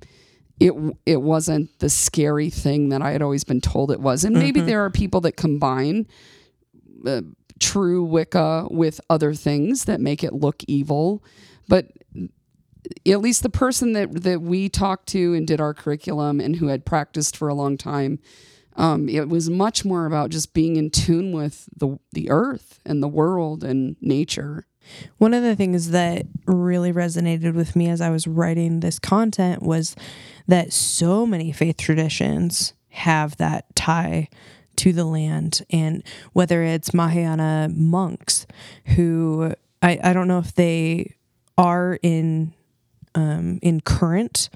[0.58, 0.72] it
[1.06, 4.24] it wasn't the scary thing that I had always been told it was.
[4.24, 6.06] And maybe there are people that combine
[7.06, 7.22] uh,
[7.62, 11.22] true Wicca with other things that make it look evil,
[11.68, 11.86] but
[13.06, 16.66] at least the person that that we talked to and did our curriculum and who
[16.66, 18.18] had practiced for a long time,
[18.76, 23.02] um, it was much more about just being in tune with the the earth and
[23.02, 24.66] the world and nature.
[25.18, 29.62] One of the things that really resonated with me as I was writing this content
[29.62, 29.94] was
[30.48, 34.28] that so many faith traditions have that tie
[34.82, 35.62] to the land.
[35.70, 38.48] And whether it's Mahayana monks
[38.96, 41.14] who I, I don't know if they
[41.56, 42.52] are in
[43.14, 44.48] um, in current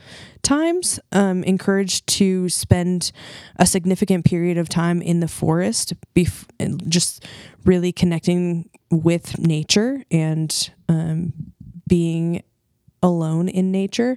[0.43, 3.13] times um, encouraged to spend
[3.57, 7.25] a significant period of time in the forest, bef- just
[7.65, 11.35] really connecting with nature and um,
[11.87, 12.43] being
[13.03, 14.17] alone in nature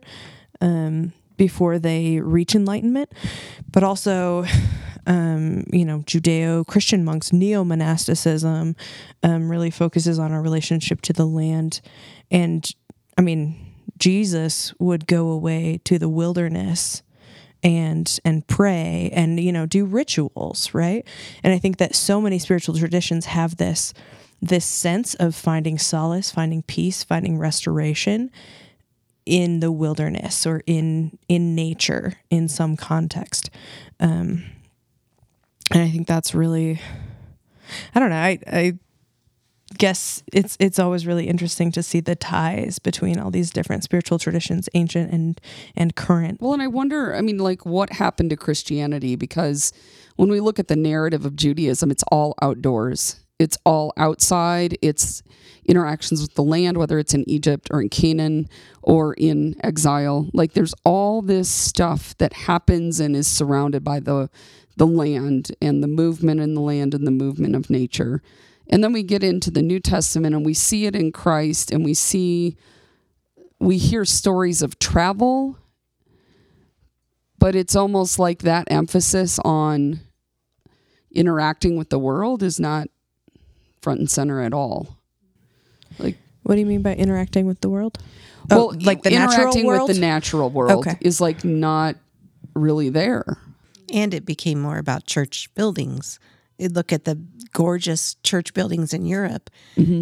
[0.61, 3.11] um, before they reach enlightenment.
[3.69, 4.45] But also,
[5.07, 8.75] um, you know, Judeo Christian monks, neo monasticism
[9.23, 11.81] um, really focuses on our relationship to the land.
[12.31, 12.69] And
[13.17, 17.03] I mean, Jesus would go away to the wilderness
[17.61, 21.05] and and pray and you know do rituals right
[21.43, 23.93] and i think that so many spiritual traditions have this
[24.41, 28.31] this sense of finding solace finding peace finding restoration
[29.25, 33.49] in the wilderness or in in nature in some context
[33.99, 34.45] um
[35.71, 36.79] and i think that's really
[37.95, 38.73] i don't know i i
[39.77, 44.17] guess it's it's always really interesting to see the ties between all these different spiritual
[44.17, 45.39] traditions ancient and
[45.75, 49.15] and current Well, and I wonder, I mean, like what happened to Christianity?
[49.15, 49.71] Because
[50.15, 55.21] when we look at the narrative of Judaism, it's all outdoors, it's all outside, it's
[55.65, 58.49] interactions with the land, whether it's in Egypt or in Canaan
[58.81, 60.29] or in exile.
[60.33, 64.29] Like there's all this stuff that happens and is surrounded by the
[64.79, 68.23] the land and the movement in the land and the movement of nature.
[68.69, 71.85] And then we get into the New Testament and we see it in Christ and
[71.85, 72.57] we see
[73.59, 75.57] we hear stories of travel
[77.37, 80.01] but it's almost like that emphasis on
[81.11, 82.87] interacting with the world is not
[83.81, 84.97] front and center at all.
[85.97, 87.97] Like, what do you mean by interacting with the world
[88.49, 90.97] well, oh, like the natural interacting world with the natural world Okay.
[91.01, 91.95] is like not
[92.55, 93.37] really there.
[93.93, 96.19] And it became more about church buildings.
[96.57, 97.15] You look at the
[97.53, 99.49] gorgeous church buildings in Europe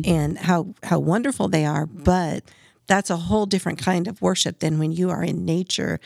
[0.06, 2.44] and how how wonderful they are, but
[2.88, 6.00] that's a whole different kind of worship than when you are in nature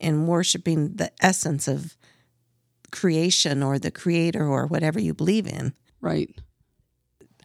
[0.00, 1.96] and worshiping the essence of
[2.90, 5.72] creation or the creator or whatever you believe in.
[6.00, 6.30] Right.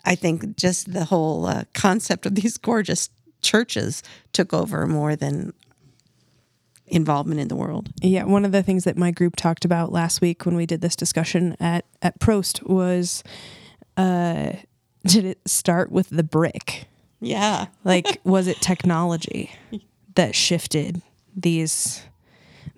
[0.06, 3.10] I think just the whole uh, concept of these gorgeous
[3.42, 5.54] churches took over more than
[6.90, 7.90] involvement in the world.
[8.02, 10.82] Yeah, one of the things that my group talked about last week when we did
[10.82, 13.24] this discussion at at Prost was
[13.98, 14.54] uh
[15.06, 16.88] did it start with the brick?
[17.22, 17.68] Yeah.
[17.84, 19.52] Like was it technology
[20.16, 21.02] that shifted
[21.36, 22.04] these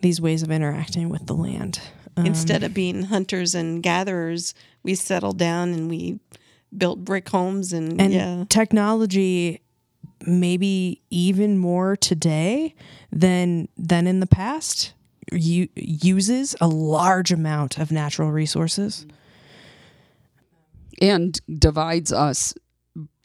[0.02, 1.80] these ways of interacting with the land?
[2.18, 6.20] Um, Instead of being hunters and gatherers, we settled down and we
[6.78, 8.44] built brick homes and, and yeah.
[8.50, 9.61] technology
[10.26, 12.76] maybe even more today
[13.12, 14.94] than than in the past
[15.32, 19.06] u- uses a large amount of natural resources
[21.02, 22.54] and divides us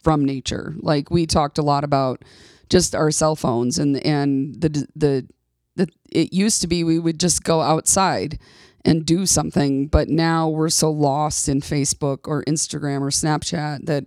[0.01, 0.75] from nature.
[0.79, 2.23] Like we talked a lot about
[2.69, 5.27] just our cell phones and and the the,
[5.75, 8.39] the it used to be we would just go outside
[8.85, 14.05] and do something, but now we're so lost in Facebook or Instagram or Snapchat that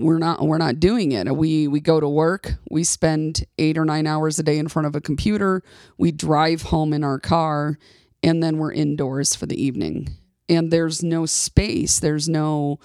[0.00, 1.34] we're not we're not doing it.
[1.34, 4.86] We we go to work, we spend 8 or 9 hours a day in front
[4.86, 5.62] of a computer,
[5.98, 7.78] we drive home in our car
[8.22, 10.16] and then we're indoors for the evening.
[10.48, 12.80] And there's no space, there's no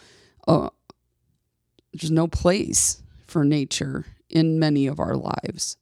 [0.48, 0.70] uh,
[1.94, 5.78] there's no place for nature in many of our lives.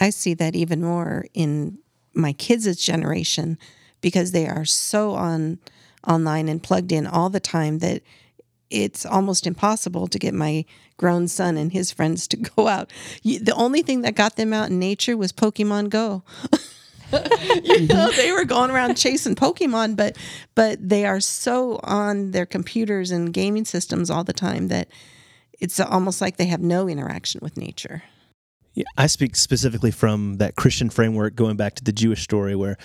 [0.00, 1.78] I see that even more in
[2.14, 3.58] my kids' generation
[4.00, 5.58] because they are so on
[6.06, 8.02] online and plugged in all the time that
[8.70, 10.64] it's almost impossible to get my
[10.96, 12.90] grown son and his friends to go out.
[13.22, 16.22] The only thing that got them out in nature was Pokemon Go.
[17.62, 20.16] you know, they were going around chasing Pokemon, but
[20.54, 24.88] but they are so on their computers and gaming systems all the time that
[25.60, 28.02] it's almost like they have no interaction with nature.
[28.74, 32.76] Yeah, I speak specifically from that Christian framework, going back to the Jewish story, where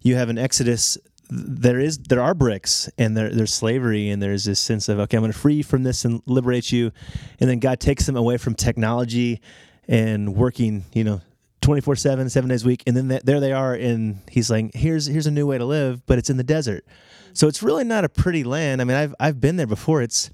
[0.00, 0.96] you have an Exodus.
[1.30, 5.16] There is there are bricks and there, there's slavery and there's this sense of okay
[5.16, 6.92] I'm going to free you from this and liberate you,
[7.38, 9.40] and then God takes them away from technology
[9.86, 11.20] and working you know
[11.60, 12.82] 24 7 7 days a week.
[12.86, 15.64] And then th- there they are and he's like here's here's a new way to
[15.64, 16.84] live but it's in the desert.
[17.32, 18.80] So it's really not a pretty land.
[18.80, 20.02] I mean i've i've been there before.
[20.02, 20.30] It's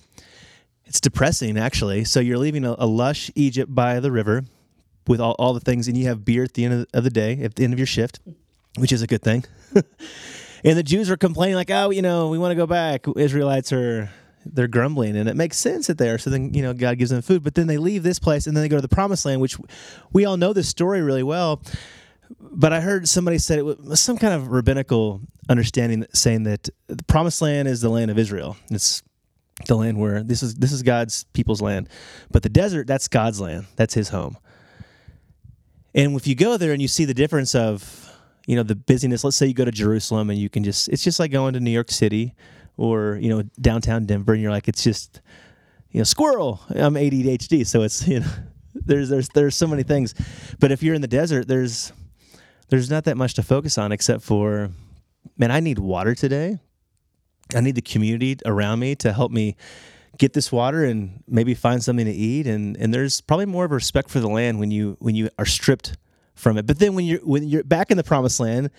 [0.85, 2.05] it's depressing actually.
[2.05, 4.45] So you're leaving a, a lush egypt by the river
[5.07, 7.11] with all, all the things and you have beer at the end of of the
[7.11, 8.21] day at the end of your shift
[8.79, 9.45] which is a good thing
[10.67, 13.07] and the jews are complaining like oh you know we want to go back.
[13.17, 14.11] Israelites are
[14.45, 17.11] they're grumbling and it makes sense that they are so then you know god gives
[17.11, 17.43] them food.
[17.43, 19.57] But then they leave this place and then they go to the promised land which
[20.13, 21.63] we all know this story really well.
[22.41, 27.05] But i heard somebody said it was some kind of rabbinical understanding saying that the
[27.05, 28.57] promised land is the land of israel.
[28.71, 29.03] It's
[29.67, 31.89] the land where this is this is god's people's land.
[32.31, 33.67] But the desert that's god's land.
[33.77, 34.37] That's his home.
[35.95, 38.06] And if you go there and you see the difference of
[38.47, 39.25] you know the busyness.
[39.25, 41.61] Let's say you go to jerusalem and you can just it's just like going to
[41.61, 42.35] new york city
[42.77, 45.21] or you know downtown denver and you're like it's just
[45.91, 46.61] you know squirrel.
[46.71, 48.31] I'm adhd so it's you know
[48.75, 50.15] there's there's there's so many things.
[50.59, 51.93] But if you're in the desert there's
[52.69, 54.71] there's not that much to focus on except for
[55.37, 56.59] man i need water today.
[57.55, 59.57] I need the community around me to help me
[60.19, 62.47] get this water and maybe find something to eat.
[62.47, 65.31] And and there's probably more of a respect for the land when you when you
[65.39, 65.97] are stripped
[66.37, 66.67] from it.
[66.67, 68.71] But then when you're when you're back in the promised land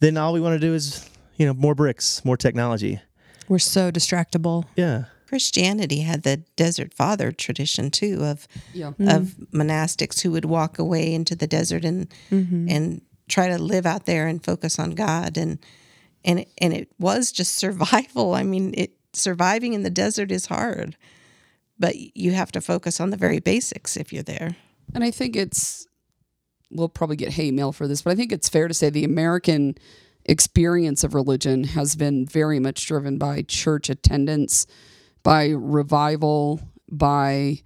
[0.00, 3.00] then all we want to do is you know more bricks more technology.
[3.48, 4.64] We're so distractible.
[4.76, 5.04] Yeah.
[5.28, 8.88] Christianity had the desert father tradition too of Yeah.
[8.88, 9.60] of mm-hmm.
[9.60, 12.68] monastics who would walk away into the desert and mm-hmm.
[12.68, 15.36] and try to live out there and focus on God.
[15.36, 15.58] And
[16.24, 18.34] and it, and it was just survival.
[18.34, 20.96] I mean, it surviving in the desert is hard,
[21.78, 24.56] but you have to focus on the very basics if you're there.
[24.94, 25.86] And I think it's,
[26.74, 29.04] we'll probably get hate mail for this, but I think it's fair to say the
[29.04, 29.76] American
[30.24, 34.66] experience of religion has been very much driven by church attendance,
[35.22, 36.60] by revival,
[36.90, 37.60] by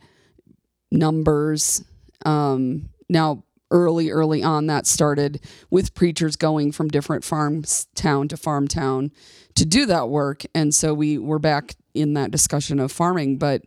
[0.91, 1.85] numbers.
[2.25, 5.41] Um, now, early, early on, that started
[5.71, 9.13] with preachers going from different farm town to farm town
[9.55, 10.45] to do that work.
[10.55, 13.63] And so we were back in that discussion of farming, but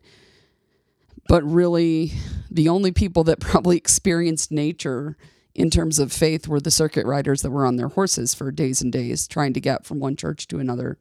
[1.28, 2.12] but really
[2.50, 5.18] the only people that probably experienced nature
[5.54, 8.82] in terms of faith were the circuit riders that were on their horses for days
[8.82, 10.98] and days trying to get from one church to another.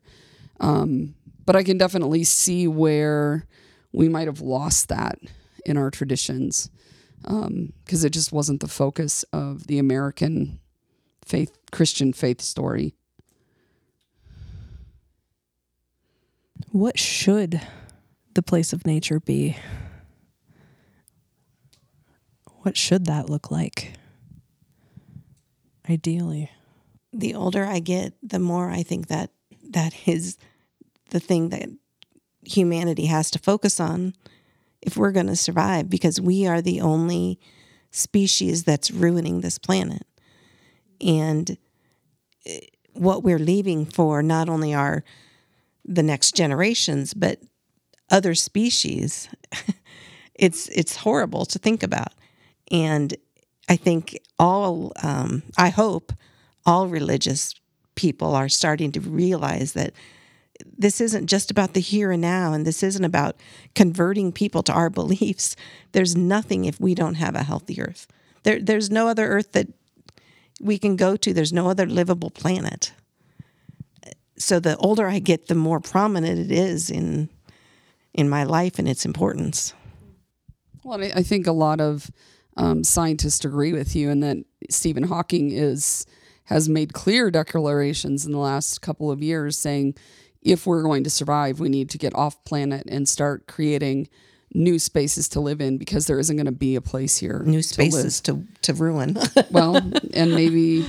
[0.59, 1.15] Um,
[1.47, 3.47] but I can definitely see where
[3.93, 5.19] we might have lost that
[5.65, 6.71] in our traditions
[7.23, 10.59] because it just wasn't the focus of the American
[11.25, 12.95] faith, Christian faith story.
[16.73, 17.61] what should
[18.35, 19.57] the place of nature be
[22.63, 23.95] what should that look like
[25.91, 26.51] ideally
[27.13, 29.31] The older I get, the more I think that
[29.71, 30.39] that is
[31.11, 31.69] the thing that
[32.45, 34.15] humanity has to focus on
[34.81, 37.39] if we're going to survive because we are the only
[37.91, 40.07] species that's ruining this planet.
[41.01, 41.59] And
[42.47, 42.61] eh,
[42.93, 45.05] what we're leaving for not only are
[45.85, 47.41] the next generations but
[48.11, 49.29] other species
[50.35, 52.13] it's it's horrible to think about
[52.71, 53.17] and
[53.71, 56.13] i think all um, i hope
[56.67, 57.55] all religious
[57.95, 59.93] people are starting to realize that
[60.77, 63.37] this isn't just about the here and now and this isn't about
[63.75, 65.57] converting people to our beliefs.
[65.93, 68.07] There's nothing if we don't have a healthy earth.
[68.43, 69.69] There, there's no other earth that
[70.61, 71.33] we can go to.
[71.33, 72.93] There's no other livable planet.
[74.37, 77.29] So the older i get the more prominent it is in
[78.15, 79.75] in my life and its importance.
[80.83, 82.11] Well, I I think a lot of
[82.57, 84.39] um, scientists agree with you, and that
[84.69, 86.07] Stephen Hawking is
[86.45, 89.95] has made clear declarations in the last couple of years saying
[90.43, 94.09] if we're going to survive, we need to get off planet and start creating
[94.53, 97.43] new spaces to live in because there isn't going to be a place here.
[97.47, 99.17] new to spaces to, to, ruin.
[99.51, 100.87] Well, and maybe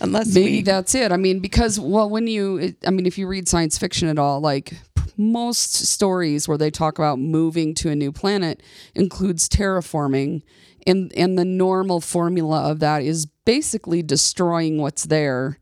[0.00, 1.12] unless maybe we that's it.
[1.12, 4.18] I mean, because well, when you, it, I mean, if you read science fiction at
[4.18, 4.74] all, like
[5.16, 8.62] most stories where they talk about moving to a new planet
[8.94, 10.42] includes terraforming,
[10.86, 15.58] and and the normal formula of that is basically destroying what's there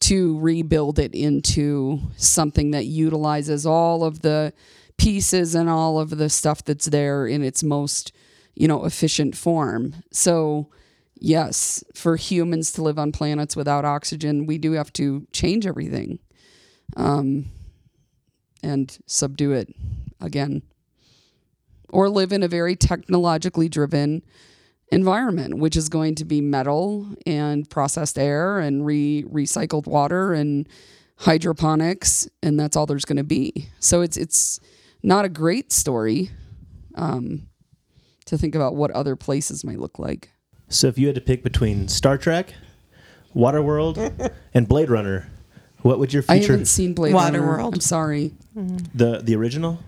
[0.00, 4.52] to rebuild it into something that utilizes all of the
[4.96, 8.12] pieces and all of the stuff that's there in its most
[8.54, 9.94] you know efficient form.
[10.12, 10.68] So
[11.20, 16.18] yes for humans to live on planets without oxygen we do have to change everything.
[16.96, 17.46] Um,
[18.62, 19.74] and subdue it
[20.20, 20.62] again.
[21.90, 24.22] Or live in a very technologically driven
[24.90, 30.66] environment which is going to be metal and processed air and re- recycled water and
[31.16, 33.68] hydroponics and that's all there's going to be.
[33.80, 34.60] So it's it's
[35.02, 36.30] not a great story
[36.94, 37.48] um,
[38.26, 40.30] to think about what other places might look like.
[40.68, 42.54] So if you had to pick between Star Trek,
[43.34, 45.30] Waterworld, and Blade Runner,
[45.82, 46.32] what would your future?
[46.32, 47.40] I haven't seen Blade Runner.
[47.40, 47.74] Waterworld.
[47.74, 48.32] I'm sorry.
[48.54, 49.78] the the original?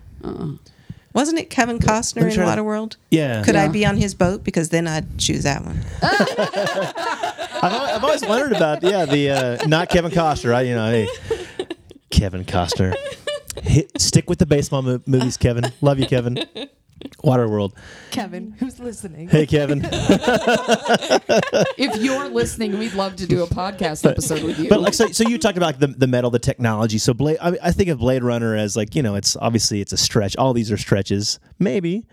[1.13, 2.95] wasn't it Kevin Costner in try to- Waterworld?
[3.09, 3.43] Yeah.
[3.43, 3.71] Could I Yeah.
[3.71, 4.43] be on his boat?
[4.43, 5.79] Because then I'd choose that one.
[7.63, 10.53] I've, al- I've always wondered about yeah the uh, not Kevin Costner.
[10.53, 11.07] I you know hey
[12.09, 12.95] Kevin Costner.
[13.61, 15.65] Hit, stick with the baseball mo- movies, Kevin.
[15.81, 16.39] Love you, Kevin.
[17.23, 17.73] Waterworld.
[18.11, 19.29] Kevin, who's listening?
[19.29, 19.81] Hey, Kevin.
[21.77, 24.69] If you're listening, we'd love to do a podcast episode with you.
[24.69, 26.97] But like so, so you talked about the, the metal, the technology.
[26.97, 29.93] So Blade, I, I think of Blade Runner as like you know, it's obviously it's
[29.93, 30.35] a stretch.
[30.37, 32.05] All these are stretches, maybe.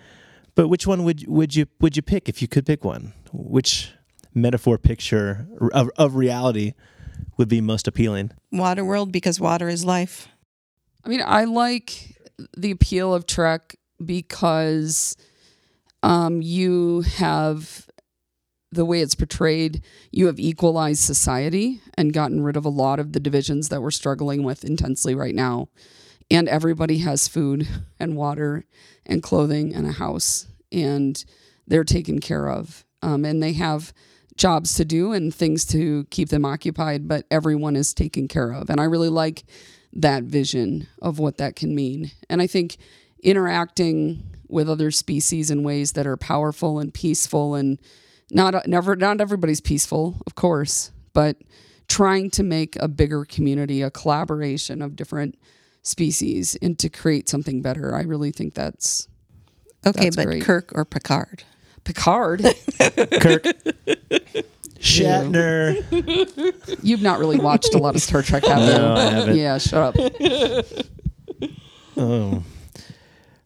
[0.55, 3.12] But which one would would you would you pick if you could pick one?
[3.32, 3.93] Which
[4.34, 6.74] metaphor picture of, of reality
[7.36, 8.32] would be most appealing?
[8.53, 10.28] Waterworld because water is life.
[11.05, 12.16] I mean, I like
[12.57, 15.16] the appeal of Trek because
[16.03, 17.88] um, you have
[18.70, 23.12] the way it's portrayed, you have equalized society and gotten rid of a lot of
[23.12, 25.68] the divisions that we're struggling with intensely right now.
[26.30, 27.66] And everybody has food
[27.99, 28.66] and water
[29.07, 31.24] and clothing and a house, and
[31.66, 32.84] they're taken care of.
[33.01, 33.94] Um, and they have
[34.36, 38.68] jobs to do and things to keep them occupied, but everyone is taken care of.
[38.68, 39.44] And I really like
[39.94, 42.11] that vision of what that can mean.
[42.28, 42.76] And I think
[43.23, 47.79] interacting with other species in ways that are powerful and peaceful and
[48.31, 51.37] not never not everybody's peaceful, of course, but
[51.89, 55.39] trying to make a bigger community, a collaboration of different
[55.83, 57.95] species and to create something better.
[57.95, 59.09] I really think that's
[59.87, 60.43] Okay, That's but great.
[60.43, 61.45] Kirk or Picard?
[61.85, 62.43] Picard.
[62.79, 63.45] Kirk,
[64.81, 65.83] Shatner.
[66.83, 68.66] You've not really watched a lot of Star Trek, have you?
[68.66, 69.37] No, I haven't.
[69.37, 70.12] Yeah, shut up.
[72.01, 72.45] Oh.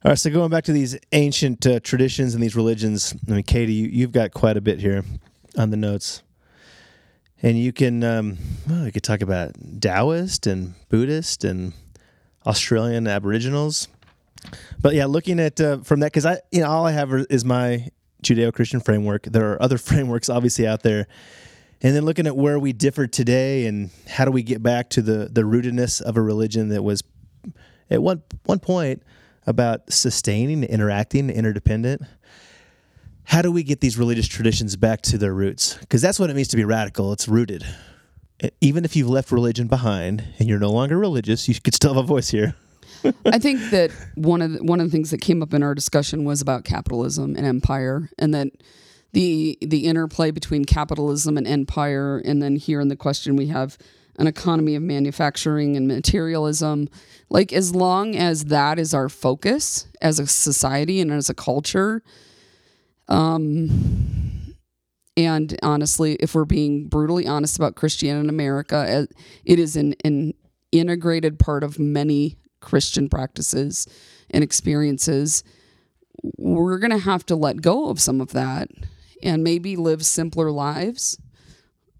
[0.04, 3.44] All right, so going back to these ancient uh, traditions and these religions, I mean,
[3.44, 5.04] Katie, you, you've got quite a bit here
[5.56, 6.24] on the notes,
[7.40, 8.36] and you can, um,
[8.68, 11.72] well, could talk about Taoist and Buddhist and
[12.44, 13.86] Australian Aboriginals,
[14.80, 17.44] but yeah, looking at uh, from that because I, you know, all I have is
[17.44, 17.88] my
[18.24, 19.26] Judeo-Christian framework.
[19.26, 21.06] There are other frameworks obviously out there,
[21.80, 25.00] and then looking at where we differ today and how do we get back to
[25.00, 27.04] the the rootedness of a religion that was
[27.88, 29.00] at one one point
[29.46, 32.02] about sustaining, interacting, interdependent.
[33.24, 35.76] How do we get these religious traditions back to their roots?
[35.78, 37.12] Because that's what it means to be radical.
[37.12, 37.64] It's rooted.
[38.60, 42.02] Even if you've left religion behind and you're no longer religious, you could still have
[42.02, 42.56] a voice here.
[43.26, 45.74] I think that one of the, one of the things that came up in our
[45.74, 48.48] discussion was about capitalism and empire, and that
[49.12, 53.76] the the interplay between capitalism and empire, and then here in the question we have
[54.18, 56.88] an economy of manufacturing and materialism.
[57.30, 62.02] Like, as long as that is our focus as a society and as a culture,
[63.08, 64.54] um,
[65.16, 69.94] and honestly, if we're being brutally honest about Christianity in America, uh, it is an,
[70.04, 70.32] an
[70.72, 73.86] integrated part of many Christian practices
[74.30, 75.44] and experiences.
[76.22, 78.68] We're going to have to let go of some of that
[79.22, 81.18] and maybe live simpler lives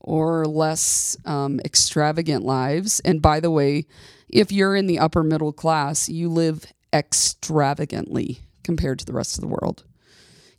[0.03, 3.01] or less um, extravagant lives.
[3.01, 3.87] And by the way,
[4.29, 9.43] if you're in the upper middle class, you live extravagantly compared to the rest of
[9.43, 9.85] the world.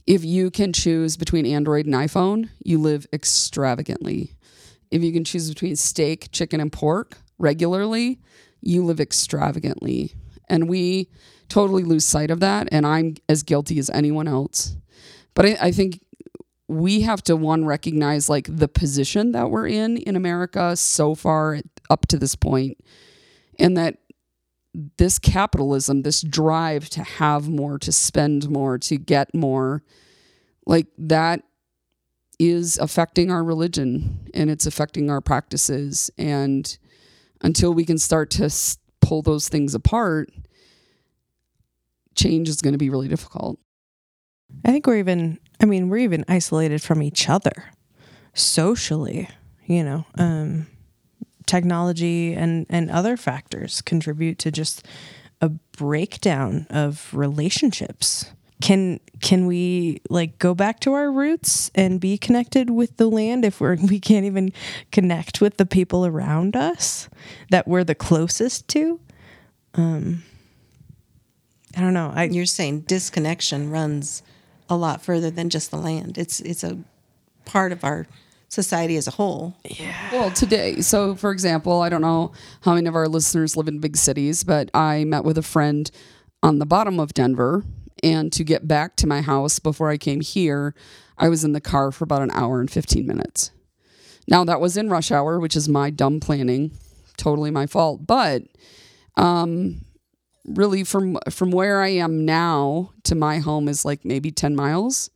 [0.05, 4.35] If you can choose between Android and iPhone, you live extravagantly.
[4.91, 8.19] If you can choose between steak, chicken, and pork regularly,
[8.61, 10.13] you live extravagantly.
[10.49, 11.09] And we
[11.47, 12.67] totally lose sight of that.
[12.71, 14.75] And I'm as guilty as anyone else.
[15.33, 16.02] But I, I think
[16.73, 21.59] we have to one recognize like the position that we're in in America so far
[21.89, 22.77] up to this point
[23.59, 23.97] and that
[24.97, 29.83] this capitalism this drive to have more to spend more to get more
[30.65, 31.43] like that
[32.39, 36.77] is affecting our religion and it's affecting our practices and
[37.41, 38.49] until we can start to
[39.01, 40.29] pull those things apart
[42.15, 43.59] change is going to be really difficult.
[44.65, 47.71] I think we're even, I mean, we're even isolated from each other
[48.33, 49.29] socially,
[49.65, 50.05] you know.
[50.17, 50.67] Um,
[51.45, 54.85] technology and, and other factors contribute to just
[55.39, 58.33] a breakdown of relationships.
[58.61, 63.45] Can can we like go back to our roots and be connected with the land
[63.45, 64.51] if we're we can't even
[64.91, 67.07] connect with the people around us
[67.51, 68.99] that we're the closest to?
[69.75, 70.23] Um,
[71.77, 72.11] I don't know.
[72.13, 74.23] I, You're saying disconnection runs
[74.69, 76.17] a lot further than just the land.
[76.17, 76.77] It's it's a
[77.45, 78.07] part of our
[78.49, 79.55] society as a whole.
[79.65, 79.95] Yeah.
[80.11, 83.79] Well, today, so for example, I don't know how many of our listeners live in
[83.79, 85.89] big cities, but I met with a friend
[86.41, 87.63] on the bottom of Denver,
[88.03, 90.75] and to get back to my house before I came here,
[91.17, 93.51] I was in the car for about an hour and 15 minutes.
[94.27, 96.71] Now, that was in rush hour, which is my dumb planning,
[97.17, 98.43] totally my fault, but
[99.15, 99.81] um
[100.45, 105.09] really from from where I am now to my home is like maybe 10 miles.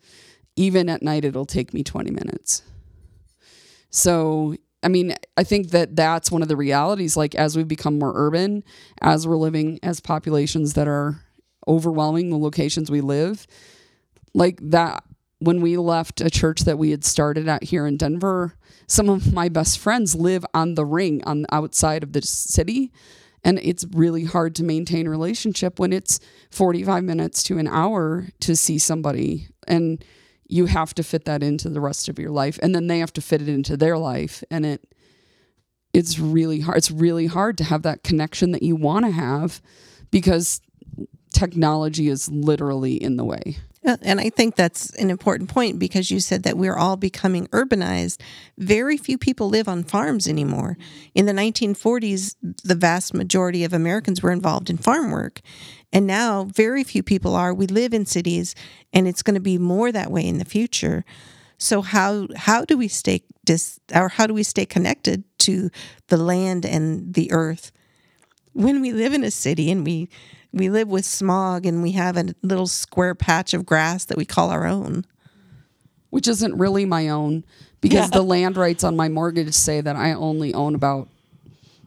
[0.55, 2.63] Even at night it'll take me 20 minutes.
[3.89, 7.99] So, I mean, I think that that's one of the realities like as we become
[7.99, 8.63] more urban,
[9.01, 11.21] as we're living as populations that are
[11.67, 13.45] overwhelming the locations we live,
[14.33, 15.03] like that
[15.39, 18.55] when we left a church that we had started at here in Denver,
[18.87, 22.91] some of my best friends live on the ring on the outside of the city
[23.47, 26.19] and it's really hard to maintain a relationship when it's
[26.51, 30.03] 45 minutes to an hour to see somebody and
[30.49, 33.13] you have to fit that into the rest of your life and then they have
[33.13, 34.81] to fit it into their life and it
[35.93, 39.61] it's really hard it's really hard to have that connection that you want to have
[40.11, 40.59] because
[41.33, 43.57] technology is literally in the way
[43.87, 48.19] and I think that's an important point because you said that we're all becoming urbanized.
[48.57, 50.77] Very few people live on farms anymore.
[51.15, 55.41] In the 1940s, the vast majority of Americans were involved in farm work.
[55.93, 57.53] And now, very few people are.
[57.53, 58.55] We live in cities,
[58.91, 61.05] and it's going to be more that way in the future.
[61.57, 65.69] So how how do we stay dis or how do we stay connected to
[66.07, 67.71] the land and the earth
[68.53, 70.09] when we live in a city and we
[70.53, 74.25] we live with smog and we have a little square patch of grass that we
[74.25, 75.05] call our own.
[76.09, 77.43] Which isn't really my own
[77.81, 78.17] because yeah.
[78.17, 81.09] the land rights on my mortgage say that I only own about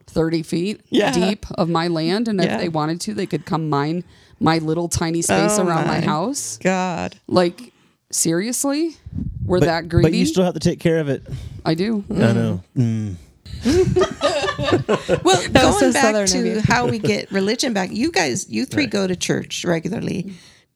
[0.06, 1.12] 30 feet yeah.
[1.12, 2.28] deep of my land.
[2.28, 2.54] And yeah.
[2.54, 4.04] if they wanted to, they could come mine
[4.38, 6.58] my little tiny space oh around my, my, house.
[6.58, 7.16] God.
[7.26, 7.72] Like,
[8.10, 8.96] seriously?
[9.44, 10.10] We're but, that greedy?
[10.10, 11.22] But you still have to take care of it.
[11.64, 12.02] I do.
[12.02, 12.28] Mm.
[12.28, 12.62] I know.
[12.76, 13.14] Mm.
[15.24, 18.90] well, going back to how we get religion back, you guys, you three right.
[18.90, 20.32] go to church regularly.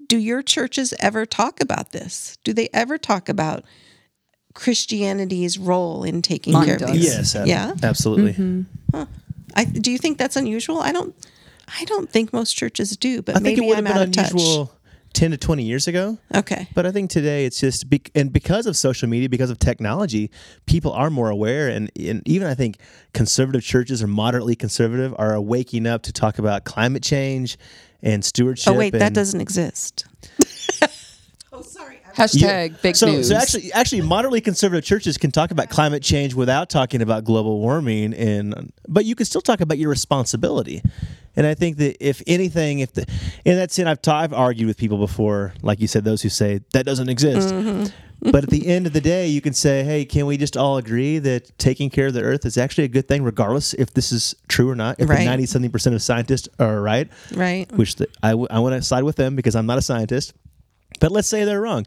[0.07, 2.37] Do your churches ever talk about this?
[2.45, 3.65] Do they ever talk about
[4.55, 6.91] Christianity's role in taking Mine care does.
[6.91, 7.35] of these?
[7.35, 8.33] Yes, yeah, absolutely.
[8.33, 8.63] Mm-hmm.
[8.95, 9.07] Huh.
[9.55, 10.81] I, do you think that's unusual?
[10.81, 11.15] I don't.
[11.81, 14.67] I don't think most churches do, but I maybe I'm out of unusual.
[14.67, 14.74] touch
[15.15, 16.19] 10 to 20 years ago.
[16.35, 16.69] Okay.
[16.75, 20.31] But I think today it's just, be, and because of social media, because of technology,
[20.67, 21.69] people are more aware.
[21.69, 22.79] And, and even I think
[23.13, 27.57] conservative churches or moderately conservative are waking up to talk about climate change
[28.03, 28.73] and stewardship.
[28.73, 30.05] Oh, wait, and, that doesn't exist.
[32.15, 32.77] Hashtag yeah.
[32.83, 33.29] big so, news.
[33.29, 37.59] So actually, actually, moderately conservative churches can talk about climate change without talking about global
[37.61, 40.83] warming, and but you can still talk about your responsibility.
[41.37, 43.05] And I think that if anything, if the
[43.45, 46.29] in that sense, I've, t- I've argued with people before, like you said, those who
[46.29, 47.53] say that doesn't exist.
[47.53, 48.31] Mm-hmm.
[48.31, 50.77] but at the end of the day, you can say, hey, can we just all
[50.77, 54.13] agree that taking care of the earth is actually a good thing, regardless if this
[54.13, 55.01] is true or not?
[55.01, 55.19] If Right.
[55.19, 57.71] the 90 something percent of scientists are right, Right.
[57.73, 60.33] which the, I, w- I want to side with them because I'm not a scientist,
[61.01, 61.87] but let's say they're wrong.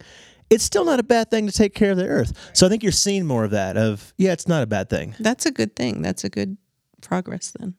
[0.50, 2.52] It's still not a bad thing to take care of the earth.
[2.54, 5.14] So I think you're seeing more of that of, yeah, it's not a bad thing.
[5.20, 6.02] That's a good thing.
[6.02, 6.58] That's a good
[7.02, 7.76] progress then.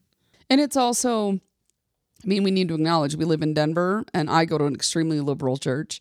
[0.51, 4.45] And it's also, I mean, we need to acknowledge we live in Denver and I
[4.45, 6.01] go to an extremely liberal church.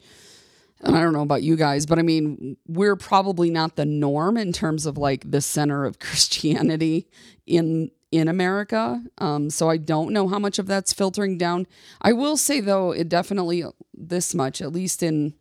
[0.81, 4.37] And I don't know about you guys, but I mean, we're probably not the norm
[4.37, 7.07] in terms of like the center of Christianity
[7.45, 9.03] in in America.
[9.17, 11.67] Um, so I don't know how much of that's filtering down.
[12.01, 15.33] I will say though, it definitely this much, at least in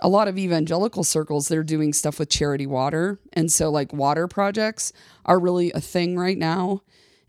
[0.00, 3.20] a lot of evangelical circles, they're doing stuff with charity water.
[3.32, 4.92] And so, like, water projects
[5.24, 6.82] are really a thing right now.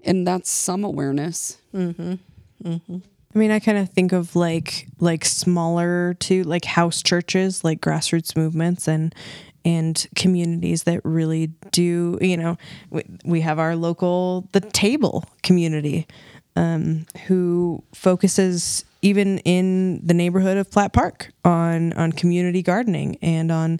[0.04, 1.60] And that's some awareness.
[3.36, 7.82] I mean, I kind of think of like like smaller to like house churches, like
[7.82, 9.14] grassroots movements and
[9.66, 12.57] and communities that really do, you know,
[12.89, 16.07] we, we have our local the table community
[16.55, 23.51] um, who focuses even in the neighborhood of Platt Park on on community gardening and
[23.51, 23.80] on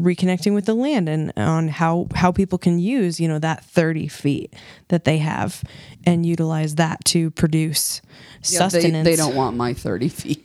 [0.00, 4.08] reconnecting with the land and on how how people can use you know that 30
[4.08, 4.52] feet
[4.88, 5.62] that they have
[6.04, 8.00] and utilize that to produce
[8.44, 10.44] Yeah, they, sustenance they don't want my 30 feet.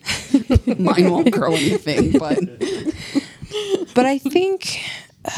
[0.79, 2.37] Mine won't grow anything, but
[3.93, 4.79] but I think,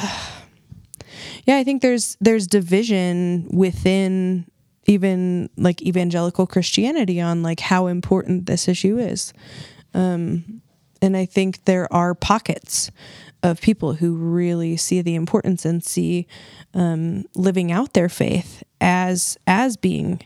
[1.46, 4.46] yeah, I think there's there's division within
[4.86, 9.34] even like evangelical Christianity on like how important this issue is,
[9.94, 10.62] um,
[11.02, 12.92] and I think there are pockets
[13.42, 16.28] of people who really see the importance and see
[16.74, 20.22] um, living out their faith as as being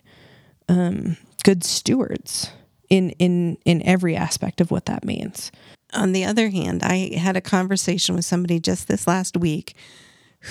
[0.69, 2.51] um, good stewards
[2.89, 5.51] in in in every aspect of what that means.
[5.93, 9.75] On the other hand, I had a conversation with somebody just this last week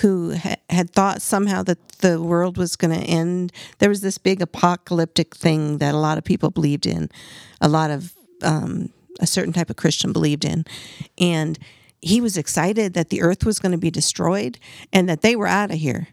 [0.01, 3.51] who ha- had thought somehow that the world was going to end.
[3.79, 7.09] There was this big apocalyptic thing that a lot of people believed in,
[7.61, 8.89] a lot of um,
[9.19, 10.65] a certain type of Christian believed in,
[11.19, 11.59] and
[12.01, 14.59] he was excited that the earth was going to be destroyed
[14.91, 16.09] and that they were out of here.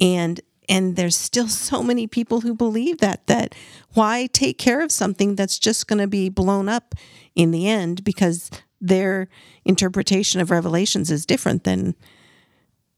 [0.00, 3.54] And and there's still so many people who believe that that
[3.92, 6.94] why take care of something that's just going to be blown up
[7.34, 9.28] in the end because their
[9.64, 11.94] interpretation of revelations is different than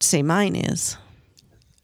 [0.01, 0.97] say mine is.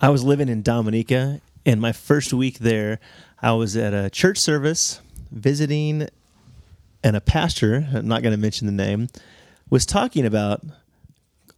[0.01, 2.99] I was living in Dominica, and my first week there,
[3.41, 5.01] I was at a church service
[5.31, 6.09] visiting,
[7.05, 9.09] and a pastor, I'm not going to mention the name,
[9.71, 10.63] was talking about,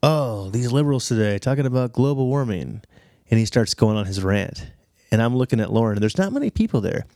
[0.03, 2.82] oh, these liberals today, talking about global warming.
[3.30, 4.66] And he starts going on his rant.
[5.11, 7.07] And I'm looking at Lauren, and there's not many people there.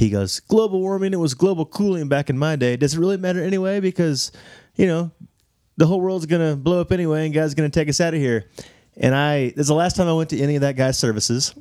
[0.00, 2.74] He goes, global warming, it was global cooling back in my day.
[2.78, 3.80] Does it really matter anyway?
[3.80, 4.32] Because,
[4.74, 5.10] you know,
[5.76, 8.46] the whole world's gonna blow up anyway, and God's gonna take us out of here.
[8.96, 11.52] And I, this is the last time I went to any of that guy's services.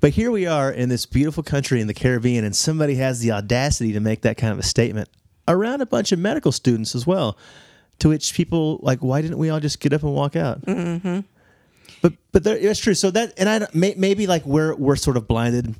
[0.00, 3.32] But here we are in this beautiful country in the Caribbean, and somebody has the
[3.32, 5.08] audacity to make that kind of a statement
[5.48, 7.38] around a bunch of medical students as well.
[8.00, 10.60] To which people like, why didn't we all just get up and walk out?
[10.66, 11.20] Mm-hmm.
[12.02, 12.94] But but that's true.
[12.94, 15.74] So that and I may, maybe like we're we're sort of blinded,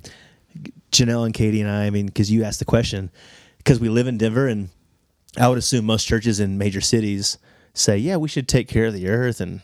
[0.93, 1.87] Janel and Katie and I.
[1.87, 3.11] I mean, because you asked the question,
[3.59, 4.69] because we live in Denver, and
[5.39, 7.39] I would assume most churches in major cities
[7.75, 9.61] say, yeah, we should take care of the earth and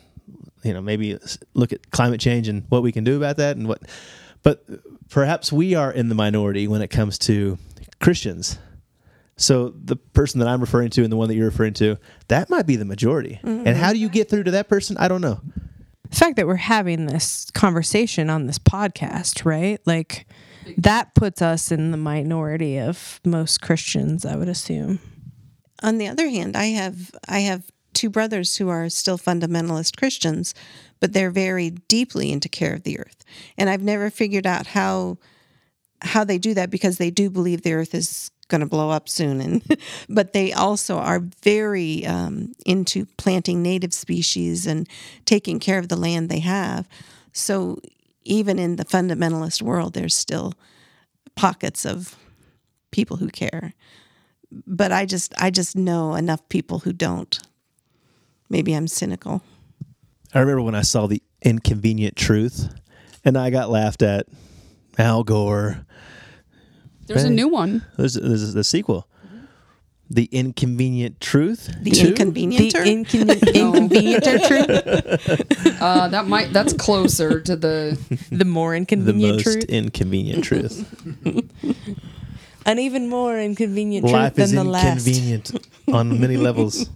[0.63, 1.19] you know maybe
[1.55, 3.81] look at climate change and what we can do about that and what
[4.43, 4.65] but
[5.09, 7.59] perhaps we are in the minority when it comes to
[8.01, 8.59] christians
[9.37, 12.51] so the person that i'm referring to and the one that you're referring to that
[12.51, 13.67] might be the majority mm-hmm.
[13.67, 15.41] and how do you get through to that person i don't know
[16.11, 19.79] the fact that we're having this conversation on this podcast, right?
[19.85, 20.27] Like
[20.77, 25.01] that puts us in the minority of most Christians, I would assume.
[25.83, 30.55] On the other hand, I have I have two brothers who are still fundamentalist Christians,
[31.01, 33.25] but they're very deeply into care of the earth.
[33.57, 35.19] And I've never figured out how
[36.01, 39.09] how they do that because they do believe the earth is going to blow up
[39.09, 44.89] soon and but they also are very um, into planting native species and
[45.25, 46.89] taking care of the land they have
[47.33, 47.79] so
[48.29, 50.55] even in the fundamentalist world there's still
[51.35, 52.17] pockets of
[52.91, 53.75] people who care.
[54.51, 57.39] But i just i just know enough people who don't.
[58.49, 59.43] Maybe i'm cynical.
[60.33, 62.69] I remember when i saw the inconvenient truth
[63.25, 64.27] and i got laughed at.
[64.99, 65.87] Al gore.
[67.07, 67.87] There's a new one.
[67.97, 69.09] there's, there's the sequel
[70.11, 72.09] the inconvenient truth the Two?
[72.09, 77.99] inconvenient The inconven- inconvenient truth, Uh, that might that's closer to the
[78.33, 79.35] the more inconvenient.
[79.35, 81.45] the inconvenient most truth, inconvenient truth
[82.67, 84.85] an even more inconvenient Life truth is than the last.
[84.85, 86.89] Life inconvenient on many levels.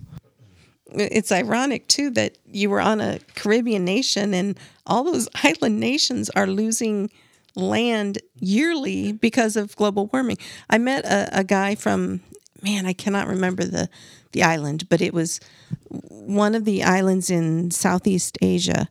[0.94, 6.28] it's ironic too that you were on a Caribbean nation and all those island nations
[6.30, 7.10] are losing
[7.54, 10.38] land yearly because of global warming.
[10.70, 12.20] I met a, a guy from
[12.62, 13.88] man, I cannot remember the
[14.32, 15.40] the island, but it was
[15.88, 18.88] one of the islands in Southeast Asia,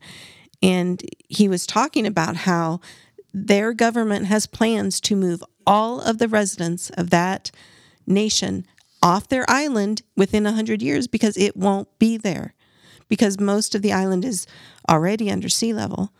[0.61, 2.79] and he was talking about how
[3.33, 7.49] their government has plans to move all of the residents of that
[8.05, 8.65] nation
[9.01, 12.53] off their island within 100 years because it won't be there
[13.07, 14.45] because most of the island is
[14.89, 16.11] already under sea level.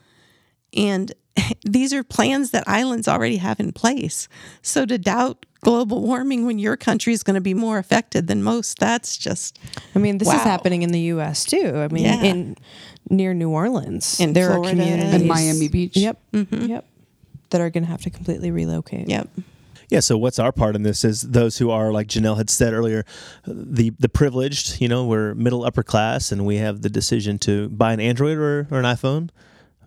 [0.74, 1.14] And
[1.64, 4.28] these are plans that islands already have in place
[4.62, 8.42] so to doubt global warming when your country is going to be more affected than
[8.44, 9.60] most that's just
[9.96, 11.46] I mean, this is happening in the U.S.
[11.46, 11.74] too.
[11.76, 12.24] I mean, Yeah.
[12.24, 12.58] in
[13.10, 14.68] near New Orleans, In there Florida.
[14.68, 15.96] are communities in Miami Beach.
[15.96, 16.66] Yep, mm-hmm.
[16.66, 16.86] yep,
[17.52, 19.08] that are going to have to completely relocate.
[19.08, 19.28] yep
[19.90, 22.74] Yeah, so what's our part in this is those who are like Janel had said
[22.74, 23.06] earlier,
[23.46, 27.70] the the privileged, you know, we're middle upper class and we have the decision to
[27.70, 29.30] buy an Android or, or an iPhone,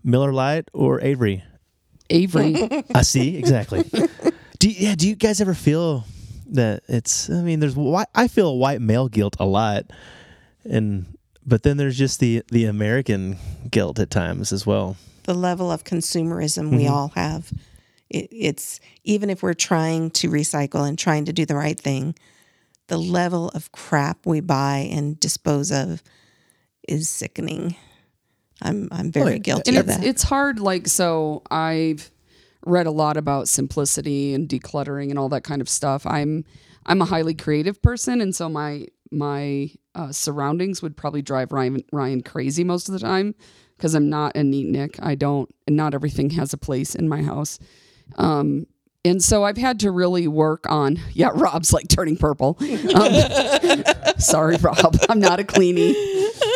[0.05, 1.43] Miller Lite or Avery.
[2.11, 2.85] Avery.
[2.95, 3.83] I see, exactly.
[4.59, 6.05] do you, yeah, do you guys ever feel
[6.51, 9.91] that it's I mean, there's white I feel white male guilt a lot
[10.65, 11.07] and
[11.47, 13.39] but then there's just the the American
[13.71, 14.97] guilt at times as well.
[15.25, 16.93] the level of consumerism we mm-hmm.
[16.93, 17.51] all have.
[18.11, 22.15] It, it's even if we're trying to recycle and trying to do the right thing,
[22.89, 26.03] the level of crap we buy and dispose of
[26.87, 27.77] is sickening.
[28.65, 29.39] I'm I'm very yeah.
[29.39, 30.07] guilty and of it's that.
[30.07, 32.11] it's hard like so i've
[32.67, 36.45] read a lot about simplicity and decluttering and all that kind of stuff i'm
[36.87, 41.85] i'm a highly creative person and so my my uh, surroundings would probably drive ryan
[41.93, 43.35] ryan crazy most of the time
[43.77, 47.09] because i'm not a neat nick i don't and not everything has a place in
[47.09, 47.59] my house
[48.17, 48.67] um
[49.05, 50.99] and so I've had to really work on.
[51.13, 52.59] Yeah, Rob's like turning purple.
[52.95, 53.85] Um,
[54.19, 54.97] sorry, Rob.
[55.09, 55.95] I'm not a cleanie.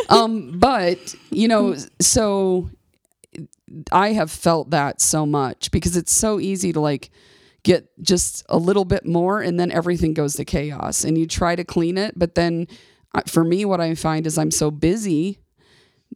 [0.08, 2.70] Um, but you know, so
[3.90, 7.10] I have felt that so much because it's so easy to like
[7.64, 11.56] get just a little bit more and then everything goes to chaos and you try
[11.56, 12.16] to clean it.
[12.16, 12.68] But then
[13.14, 15.40] uh, for me, what I find is I'm so busy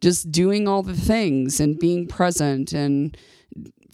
[0.01, 3.15] just doing all the things and being present and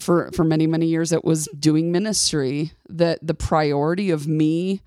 [0.00, 4.80] for for many many years it was doing ministry that the priority of me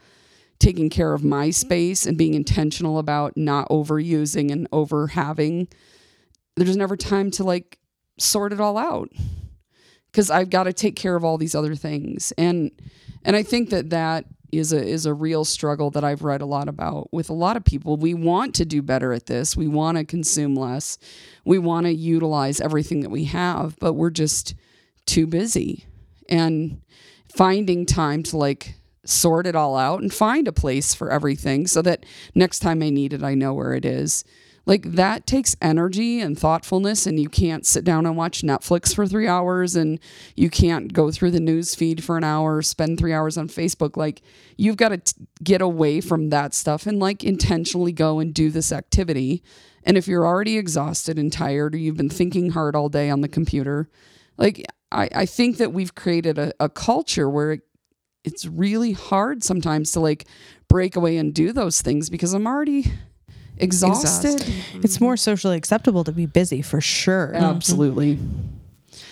[0.60, 5.68] taking care of my space and being intentional about not overusing and over having
[6.56, 7.80] there's never time to like
[8.18, 9.10] sort it all out
[10.12, 12.72] because I've got to take care of all these other things and
[13.26, 16.46] and I think that that is a is a real struggle that I've read a
[16.46, 17.98] lot about with a lot of people.
[17.98, 19.58] We want to do better at this.
[19.58, 20.98] We want to consume less.
[21.44, 24.54] We want to utilize everything that we have, but we're just
[25.06, 25.86] too busy.
[26.30, 26.82] And
[27.34, 28.76] finding time to like
[29.06, 32.90] sort it all out and find a place for everything so that next time I
[32.90, 34.24] need it, I know where it is.
[34.66, 39.06] Like that takes energy and thoughtfulness, and you can't sit down and watch Netflix for
[39.06, 40.00] three hours, and
[40.38, 43.98] you can't go through the news feed for an hour, spend three hours on Facebook.
[43.98, 44.22] Like
[44.56, 48.50] you've got to t- get away from that stuff and like intentionally go and do
[48.50, 49.44] this activity.
[49.84, 53.20] And if you're already exhausted and tired, or you've been thinking hard all day on
[53.20, 53.90] the computer,
[54.38, 57.62] like I, I think that we've created a, a culture where it,
[58.24, 60.26] it's really hard sometimes to like
[60.68, 62.92] break away and do those things because I'm already
[63.58, 64.44] exhausted.
[64.76, 67.34] It's more socially acceptable to be busy for sure.
[67.36, 68.18] Absolutely.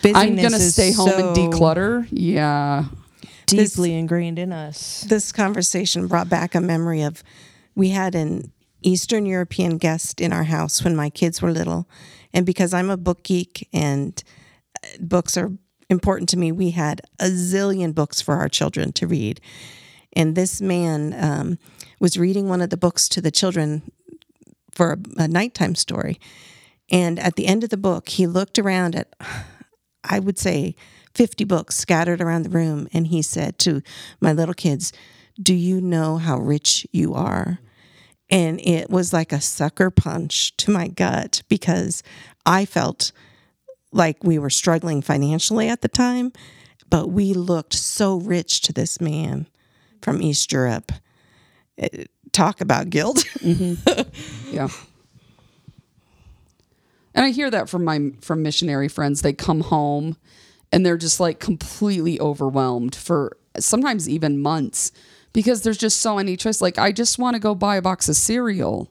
[0.02, 2.06] Busyness I'm gonna stay home and declutter.
[2.10, 2.86] Yeah.
[3.46, 5.04] Deeply ingrained in us.
[5.08, 7.22] this conversation brought back a memory of
[7.74, 8.50] we had an
[8.82, 11.88] Eastern European guest in our house when my kids were little.
[12.32, 14.22] And because I'm a book geek and
[14.82, 15.52] uh, books are
[15.88, 19.40] important to me, we had a zillion books for our children to read.
[20.14, 21.58] And this man um,
[22.00, 23.82] was reading one of the books to the children
[24.72, 26.20] for a, a nighttime story.
[26.90, 29.14] And at the end of the book, he looked around at,
[30.04, 30.74] I would say,
[31.14, 32.88] 50 books scattered around the room.
[32.92, 33.82] And he said to
[34.20, 34.92] my little kids,
[35.40, 37.58] Do you know how rich you are?
[38.30, 42.02] And it was like a sucker punch to my gut because
[42.46, 43.12] I felt
[43.92, 46.32] like we were struggling financially at the time,
[46.90, 49.48] but we looked so rich to this man
[50.00, 50.92] from East Europe.
[51.78, 53.24] Eh, Talk about guilt.
[54.50, 54.68] Yeah.
[57.14, 59.20] And I hear that from my from missionary friends.
[59.22, 60.16] They come home
[60.72, 64.92] and they're just like completely overwhelmed for sometimes even months
[65.34, 66.62] because there's just so many choices.
[66.62, 68.90] Like I just want to go buy a box of cereal.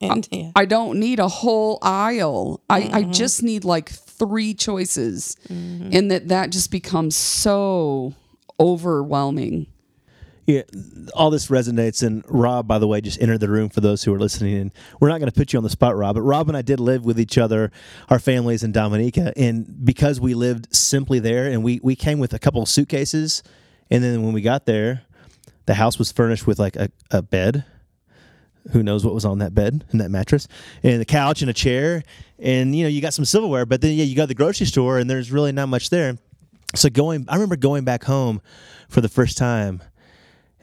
[0.00, 0.50] And yeah.
[0.56, 2.62] I don't need a whole aisle.
[2.70, 3.12] I, I mm-hmm.
[3.12, 5.36] just need like three choices.
[5.48, 5.90] Mm-hmm.
[5.92, 8.14] And that that just becomes so
[8.58, 9.66] overwhelming.
[10.46, 10.62] Yeah,
[11.14, 12.04] all this resonates.
[12.04, 14.56] And Rob, by the way, just entered the room for those who are listening.
[14.56, 16.62] And we're not going to put you on the spot, Rob, but Rob and I
[16.62, 17.70] did live with each other,
[18.08, 19.32] our families in Dominica.
[19.36, 23.44] And because we lived simply there and we, we came with a couple of suitcases.
[23.90, 25.02] And then when we got there,
[25.66, 27.64] the house was furnished with like a, a bed.
[28.72, 30.48] Who knows what was on that bed and that mattress,
[30.82, 32.02] and the couch and a chair,
[32.38, 33.66] and you know you got some silverware.
[33.66, 36.18] But then yeah, you go to the grocery store and there's really not much there.
[36.74, 38.40] So going, I remember going back home
[38.88, 39.82] for the first time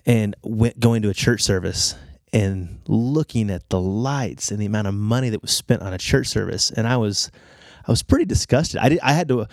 [0.06, 1.96] and went going to a church service
[2.32, 5.98] and looking at the lights and the amount of money that was spent on a
[5.98, 7.32] church service and I was
[7.88, 8.80] I was pretty disgusted.
[8.82, 9.48] I did, I had to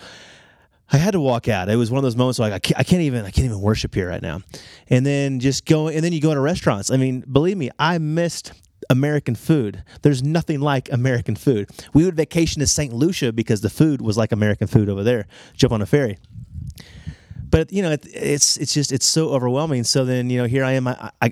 [0.91, 1.69] I had to walk out.
[1.69, 3.61] It was one of those moments like I can't, I can't even I can't even
[3.61, 4.41] worship here right now.
[4.89, 6.91] And then just go and then you go to restaurants.
[6.91, 8.53] I mean, believe me, I missed
[8.89, 9.83] American food.
[10.03, 11.69] There's nothing like American food.
[11.93, 12.93] We would vacation to St.
[12.93, 15.25] Lucia because the food was like American food over there.
[15.55, 16.17] Jump on a ferry
[17.55, 19.85] but you know, it, it's it's just it's so overwhelming.
[19.85, 20.89] So then you know, here I am.
[20.89, 21.31] I, I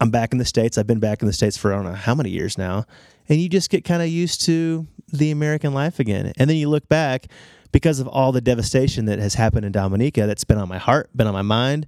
[0.00, 0.76] I'm back in the states.
[0.76, 2.84] I've been back in the states for I don't know how many years now,
[3.28, 6.32] and you just get kind of used to the American life again.
[6.36, 7.28] And then you look back
[7.72, 10.26] because of all the devastation that has happened in Dominica.
[10.26, 11.86] That's been on my heart, been on my mind.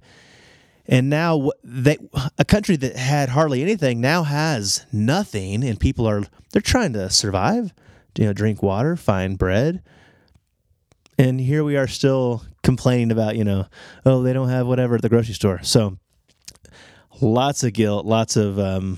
[0.87, 1.97] And now they,
[2.37, 7.09] a country that had hardly anything now has nothing, and people are they're trying to
[7.09, 7.73] survive.
[8.17, 9.81] You know, drink water, find bread,
[11.17, 13.67] and here we are still complaining about you know
[14.05, 15.97] oh they don't have whatever at the grocery store so
[17.21, 18.97] lots of guilt lots of um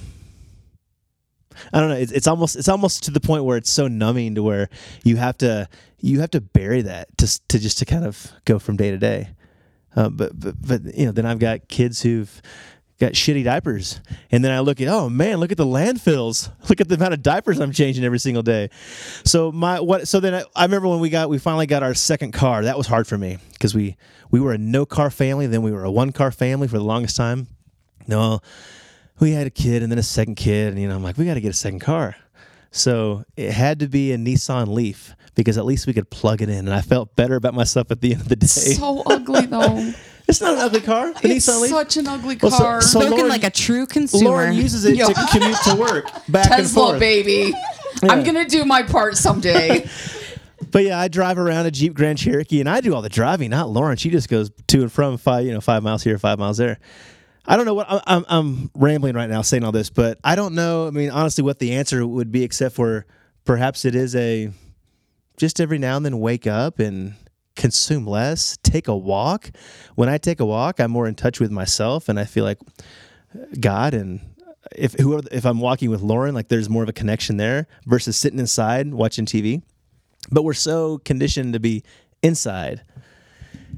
[1.74, 4.36] i don't know it's, it's almost it's almost to the point where it's so numbing
[4.36, 4.70] to where
[5.04, 5.68] you have to
[6.00, 8.98] you have to bury that to, to just to kind of go from day to
[8.98, 9.30] day
[9.96, 12.42] uh, but, but but you know then i've got kids who've
[13.00, 14.02] got shitty diapers.
[14.32, 16.52] And then I look at, oh man, look at the landfills.
[16.70, 18.70] Look at the amount of diapers I'm changing every single day.
[19.24, 20.08] So my what?
[20.08, 22.64] So then I, I remember when we got we finally got our second car.
[22.64, 23.96] That was hard for me because we
[24.30, 25.48] we were a no car family.
[25.48, 27.48] Then we were a one car family for the longest time.
[28.08, 28.42] No,
[29.20, 31.26] we had a kid and then a second kid, and you know I'm like we
[31.26, 32.16] got to get a second car.
[32.78, 36.50] So it had to be a Nissan Leaf because at least we could plug it
[36.50, 38.46] in, and I felt better about myself at the end of the day.
[38.48, 39.94] So ugly though.
[40.28, 41.14] It's not an ugly car.
[41.14, 41.72] The it's Nissan Leaf.
[41.72, 42.82] such an ugly Well, so- car.
[42.82, 44.26] so Spoken Lauren- like a true consumer.
[44.30, 45.08] Lauren uses it Yo.
[45.08, 47.00] to commute to work back and Tesla, forth.
[47.00, 47.54] baby.
[48.04, 49.88] I'm gonna do my part someday.
[50.72, 53.52] But yeah, I drive around a Jeep Grand Cherokee, and I do all the driving.
[53.52, 56.40] Not Lauren; she just goes to and from five, you know, five miles here, five
[56.40, 56.80] miles there.
[57.48, 60.54] I don't know what I'm, I'm, rambling right now saying all this, but I don't
[60.54, 60.88] know.
[60.88, 63.06] I mean, honestly, what the answer would be, except for
[63.46, 64.52] perhaps it is a
[65.38, 67.14] just every now and then wake up and
[67.56, 69.52] consume less, take a walk.
[69.96, 72.60] When I take a walk, I'm more in touch with myself, and I feel like
[73.60, 74.20] God and
[74.76, 78.18] if whoever if I'm walking with Lauren, like there's more of a connection there versus
[78.18, 79.62] sitting inside watching TV.
[80.30, 81.84] But we're so conditioned to be
[82.22, 82.82] inside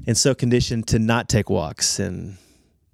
[0.06, 2.36] and so conditioned to not take walks and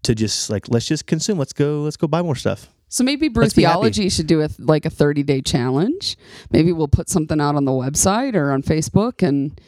[0.07, 1.39] to just like let's just consume.
[1.39, 2.69] Let's go let's go buy more stuff.
[2.89, 3.63] So maybe Brew Let's happy.
[3.67, 6.17] Theology should do a like a 30 day challenge.
[6.51, 9.61] Maybe we'll put something out on the website or on Facebook and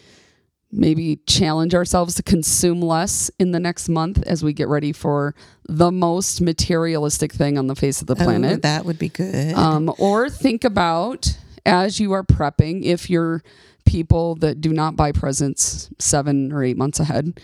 [0.70, 5.34] maybe challenge ourselves to consume less in the next month as we get ready for
[5.66, 8.62] the most materialistic thing on the face of the Oh, planet.
[8.62, 9.54] that would be good.
[9.54, 13.42] Um, or think about as you are prepping, if you're
[13.86, 17.40] people that do not buy presents seven or eight months ahead,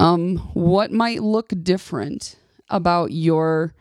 [0.00, 2.36] um, what might look different
[2.68, 3.74] about your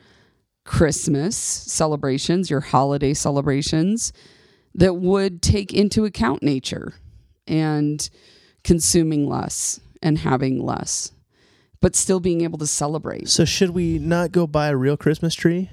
[0.66, 4.14] Christmas celebrations, your holiday celebrations
[4.76, 6.94] that would take into account nature
[7.48, 8.10] and
[8.64, 11.12] consuming less and having less,
[11.82, 13.28] but still being able to celebrate.
[13.30, 15.70] So should we not go buy a real Christmas tree?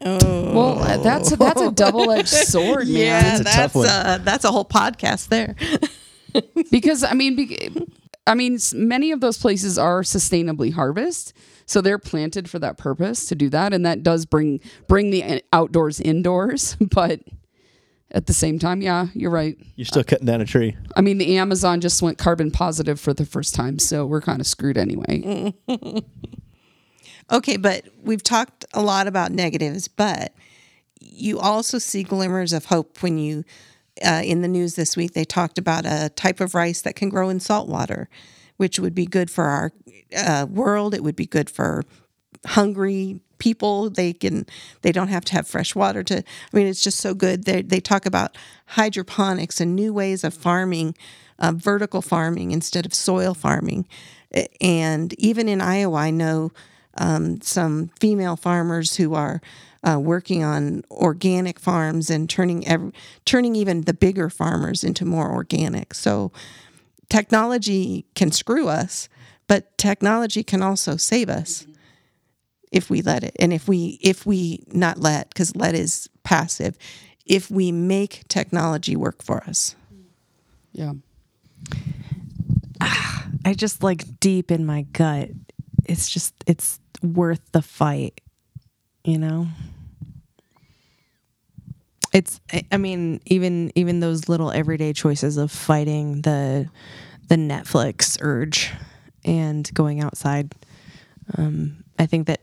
[0.00, 0.54] oh.
[0.54, 2.96] Well, uh, that's a, that's a double edged sword, man.
[2.96, 3.88] yeah, That's a that's tough one.
[3.88, 5.54] uh, that's a whole podcast there.
[6.70, 7.86] because I mean, be,
[8.26, 11.34] I mean, many of those places are sustainably harvest,
[11.66, 15.22] so they're planted for that purpose to do that, and that does bring bring the
[15.22, 16.76] uh, outdoors indoors.
[16.94, 17.20] But
[18.10, 19.58] at the same time, yeah, you're right.
[19.74, 20.76] You're still cutting down a tree.
[20.94, 24.40] I mean, the Amazon just went carbon positive for the first time, so we're kind
[24.40, 25.52] of screwed anyway.
[27.30, 30.34] Okay, but we've talked a lot about negatives, but
[31.00, 33.44] you also see glimmers of hope when you,
[34.02, 37.08] uh, in the news this week, they talked about a type of rice that can
[37.08, 38.08] grow in salt water,
[38.56, 39.72] which would be good for our
[40.16, 40.94] uh, world.
[40.94, 41.82] It would be good for
[42.46, 43.90] hungry people.
[43.90, 44.46] They can,
[44.82, 47.44] they don't have to have fresh water to, I mean, it's just so good.
[47.44, 48.36] They, they talk about
[48.66, 50.94] hydroponics and new ways of farming,
[51.38, 53.86] uh, vertical farming instead of soil farming.
[54.60, 56.52] And even in Iowa, I know
[56.96, 59.40] um, some female farmers who are
[59.84, 62.92] uh, working on organic farms and turning ev-
[63.24, 65.94] turning even the bigger farmers into more organic.
[65.94, 66.32] So
[67.08, 69.08] technology can screw us,
[69.46, 71.66] but technology can also save us.
[72.72, 76.76] if we let it and if we if we not let because let is passive
[77.24, 79.76] if we make technology work for us
[80.72, 80.94] Yeah.
[82.80, 85.30] I just like deep in my gut.
[85.84, 88.20] It's just it's worth the fight,
[89.04, 89.48] you know.
[92.14, 92.40] It's
[92.72, 96.70] I- mean even even those little everyday choices of fighting the
[97.28, 98.72] the Netflix urge
[99.24, 100.54] and going outside.
[101.36, 102.40] Um, I think that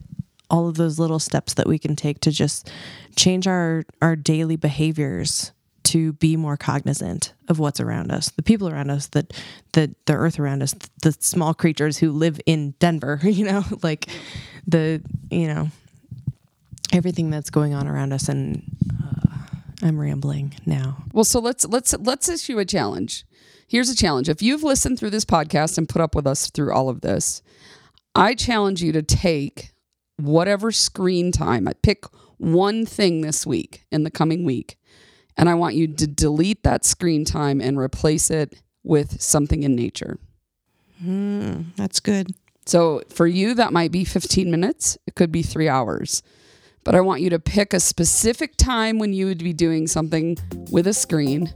[0.49, 2.69] all of those little steps that we can take to just
[3.15, 5.53] change our our daily behaviors
[5.83, 9.33] to be more cognizant of what's around us, the people around us, that
[9.73, 14.09] the the earth around us, the small creatures who live in Denver, you know, like
[14.67, 15.69] the you know
[16.93, 18.63] everything that's going on around us and
[19.01, 19.20] uh,
[19.81, 21.03] I'm rambling now.
[21.13, 23.25] Well, so let's let's let's issue a challenge.
[23.67, 24.29] Here's a challenge.
[24.29, 27.41] If you've listened through this podcast and put up with us through all of this,
[28.13, 29.71] I challenge you to take
[30.17, 31.67] whatever screen time.
[31.67, 32.05] I pick
[32.37, 34.77] one thing this week in the coming week,
[35.37, 39.75] and I want you to delete that screen time and replace it with something in
[39.75, 40.17] nature.
[41.03, 42.33] mm, that's good
[42.65, 44.97] So for you, that might be 15 minutes.
[45.07, 46.23] It could be three hours.
[46.83, 50.37] But I want you to pick a specific time when you would be doing something
[50.71, 51.53] with a screen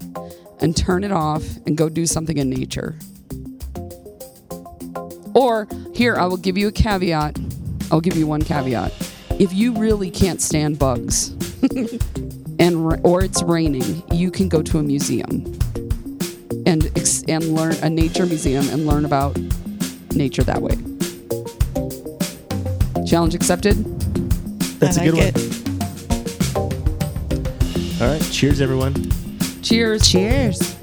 [0.59, 2.95] and turn it off and go do something in nature.
[5.33, 7.39] Or here, I will give you a caveat.
[7.91, 8.93] I'll give you one caveat.
[9.39, 11.29] If you really can't stand bugs
[12.59, 15.43] and or it's raining, you can go to a museum
[16.65, 16.85] and
[17.27, 19.37] and learn a nature museum and learn about
[20.13, 20.75] nature that way.
[23.05, 24.04] Challenge accepted.
[24.79, 25.55] That's I a good like one.
[28.01, 28.21] All right.
[28.31, 28.93] Cheers, everyone.
[29.61, 30.07] Cheers.
[30.09, 30.74] Cheers.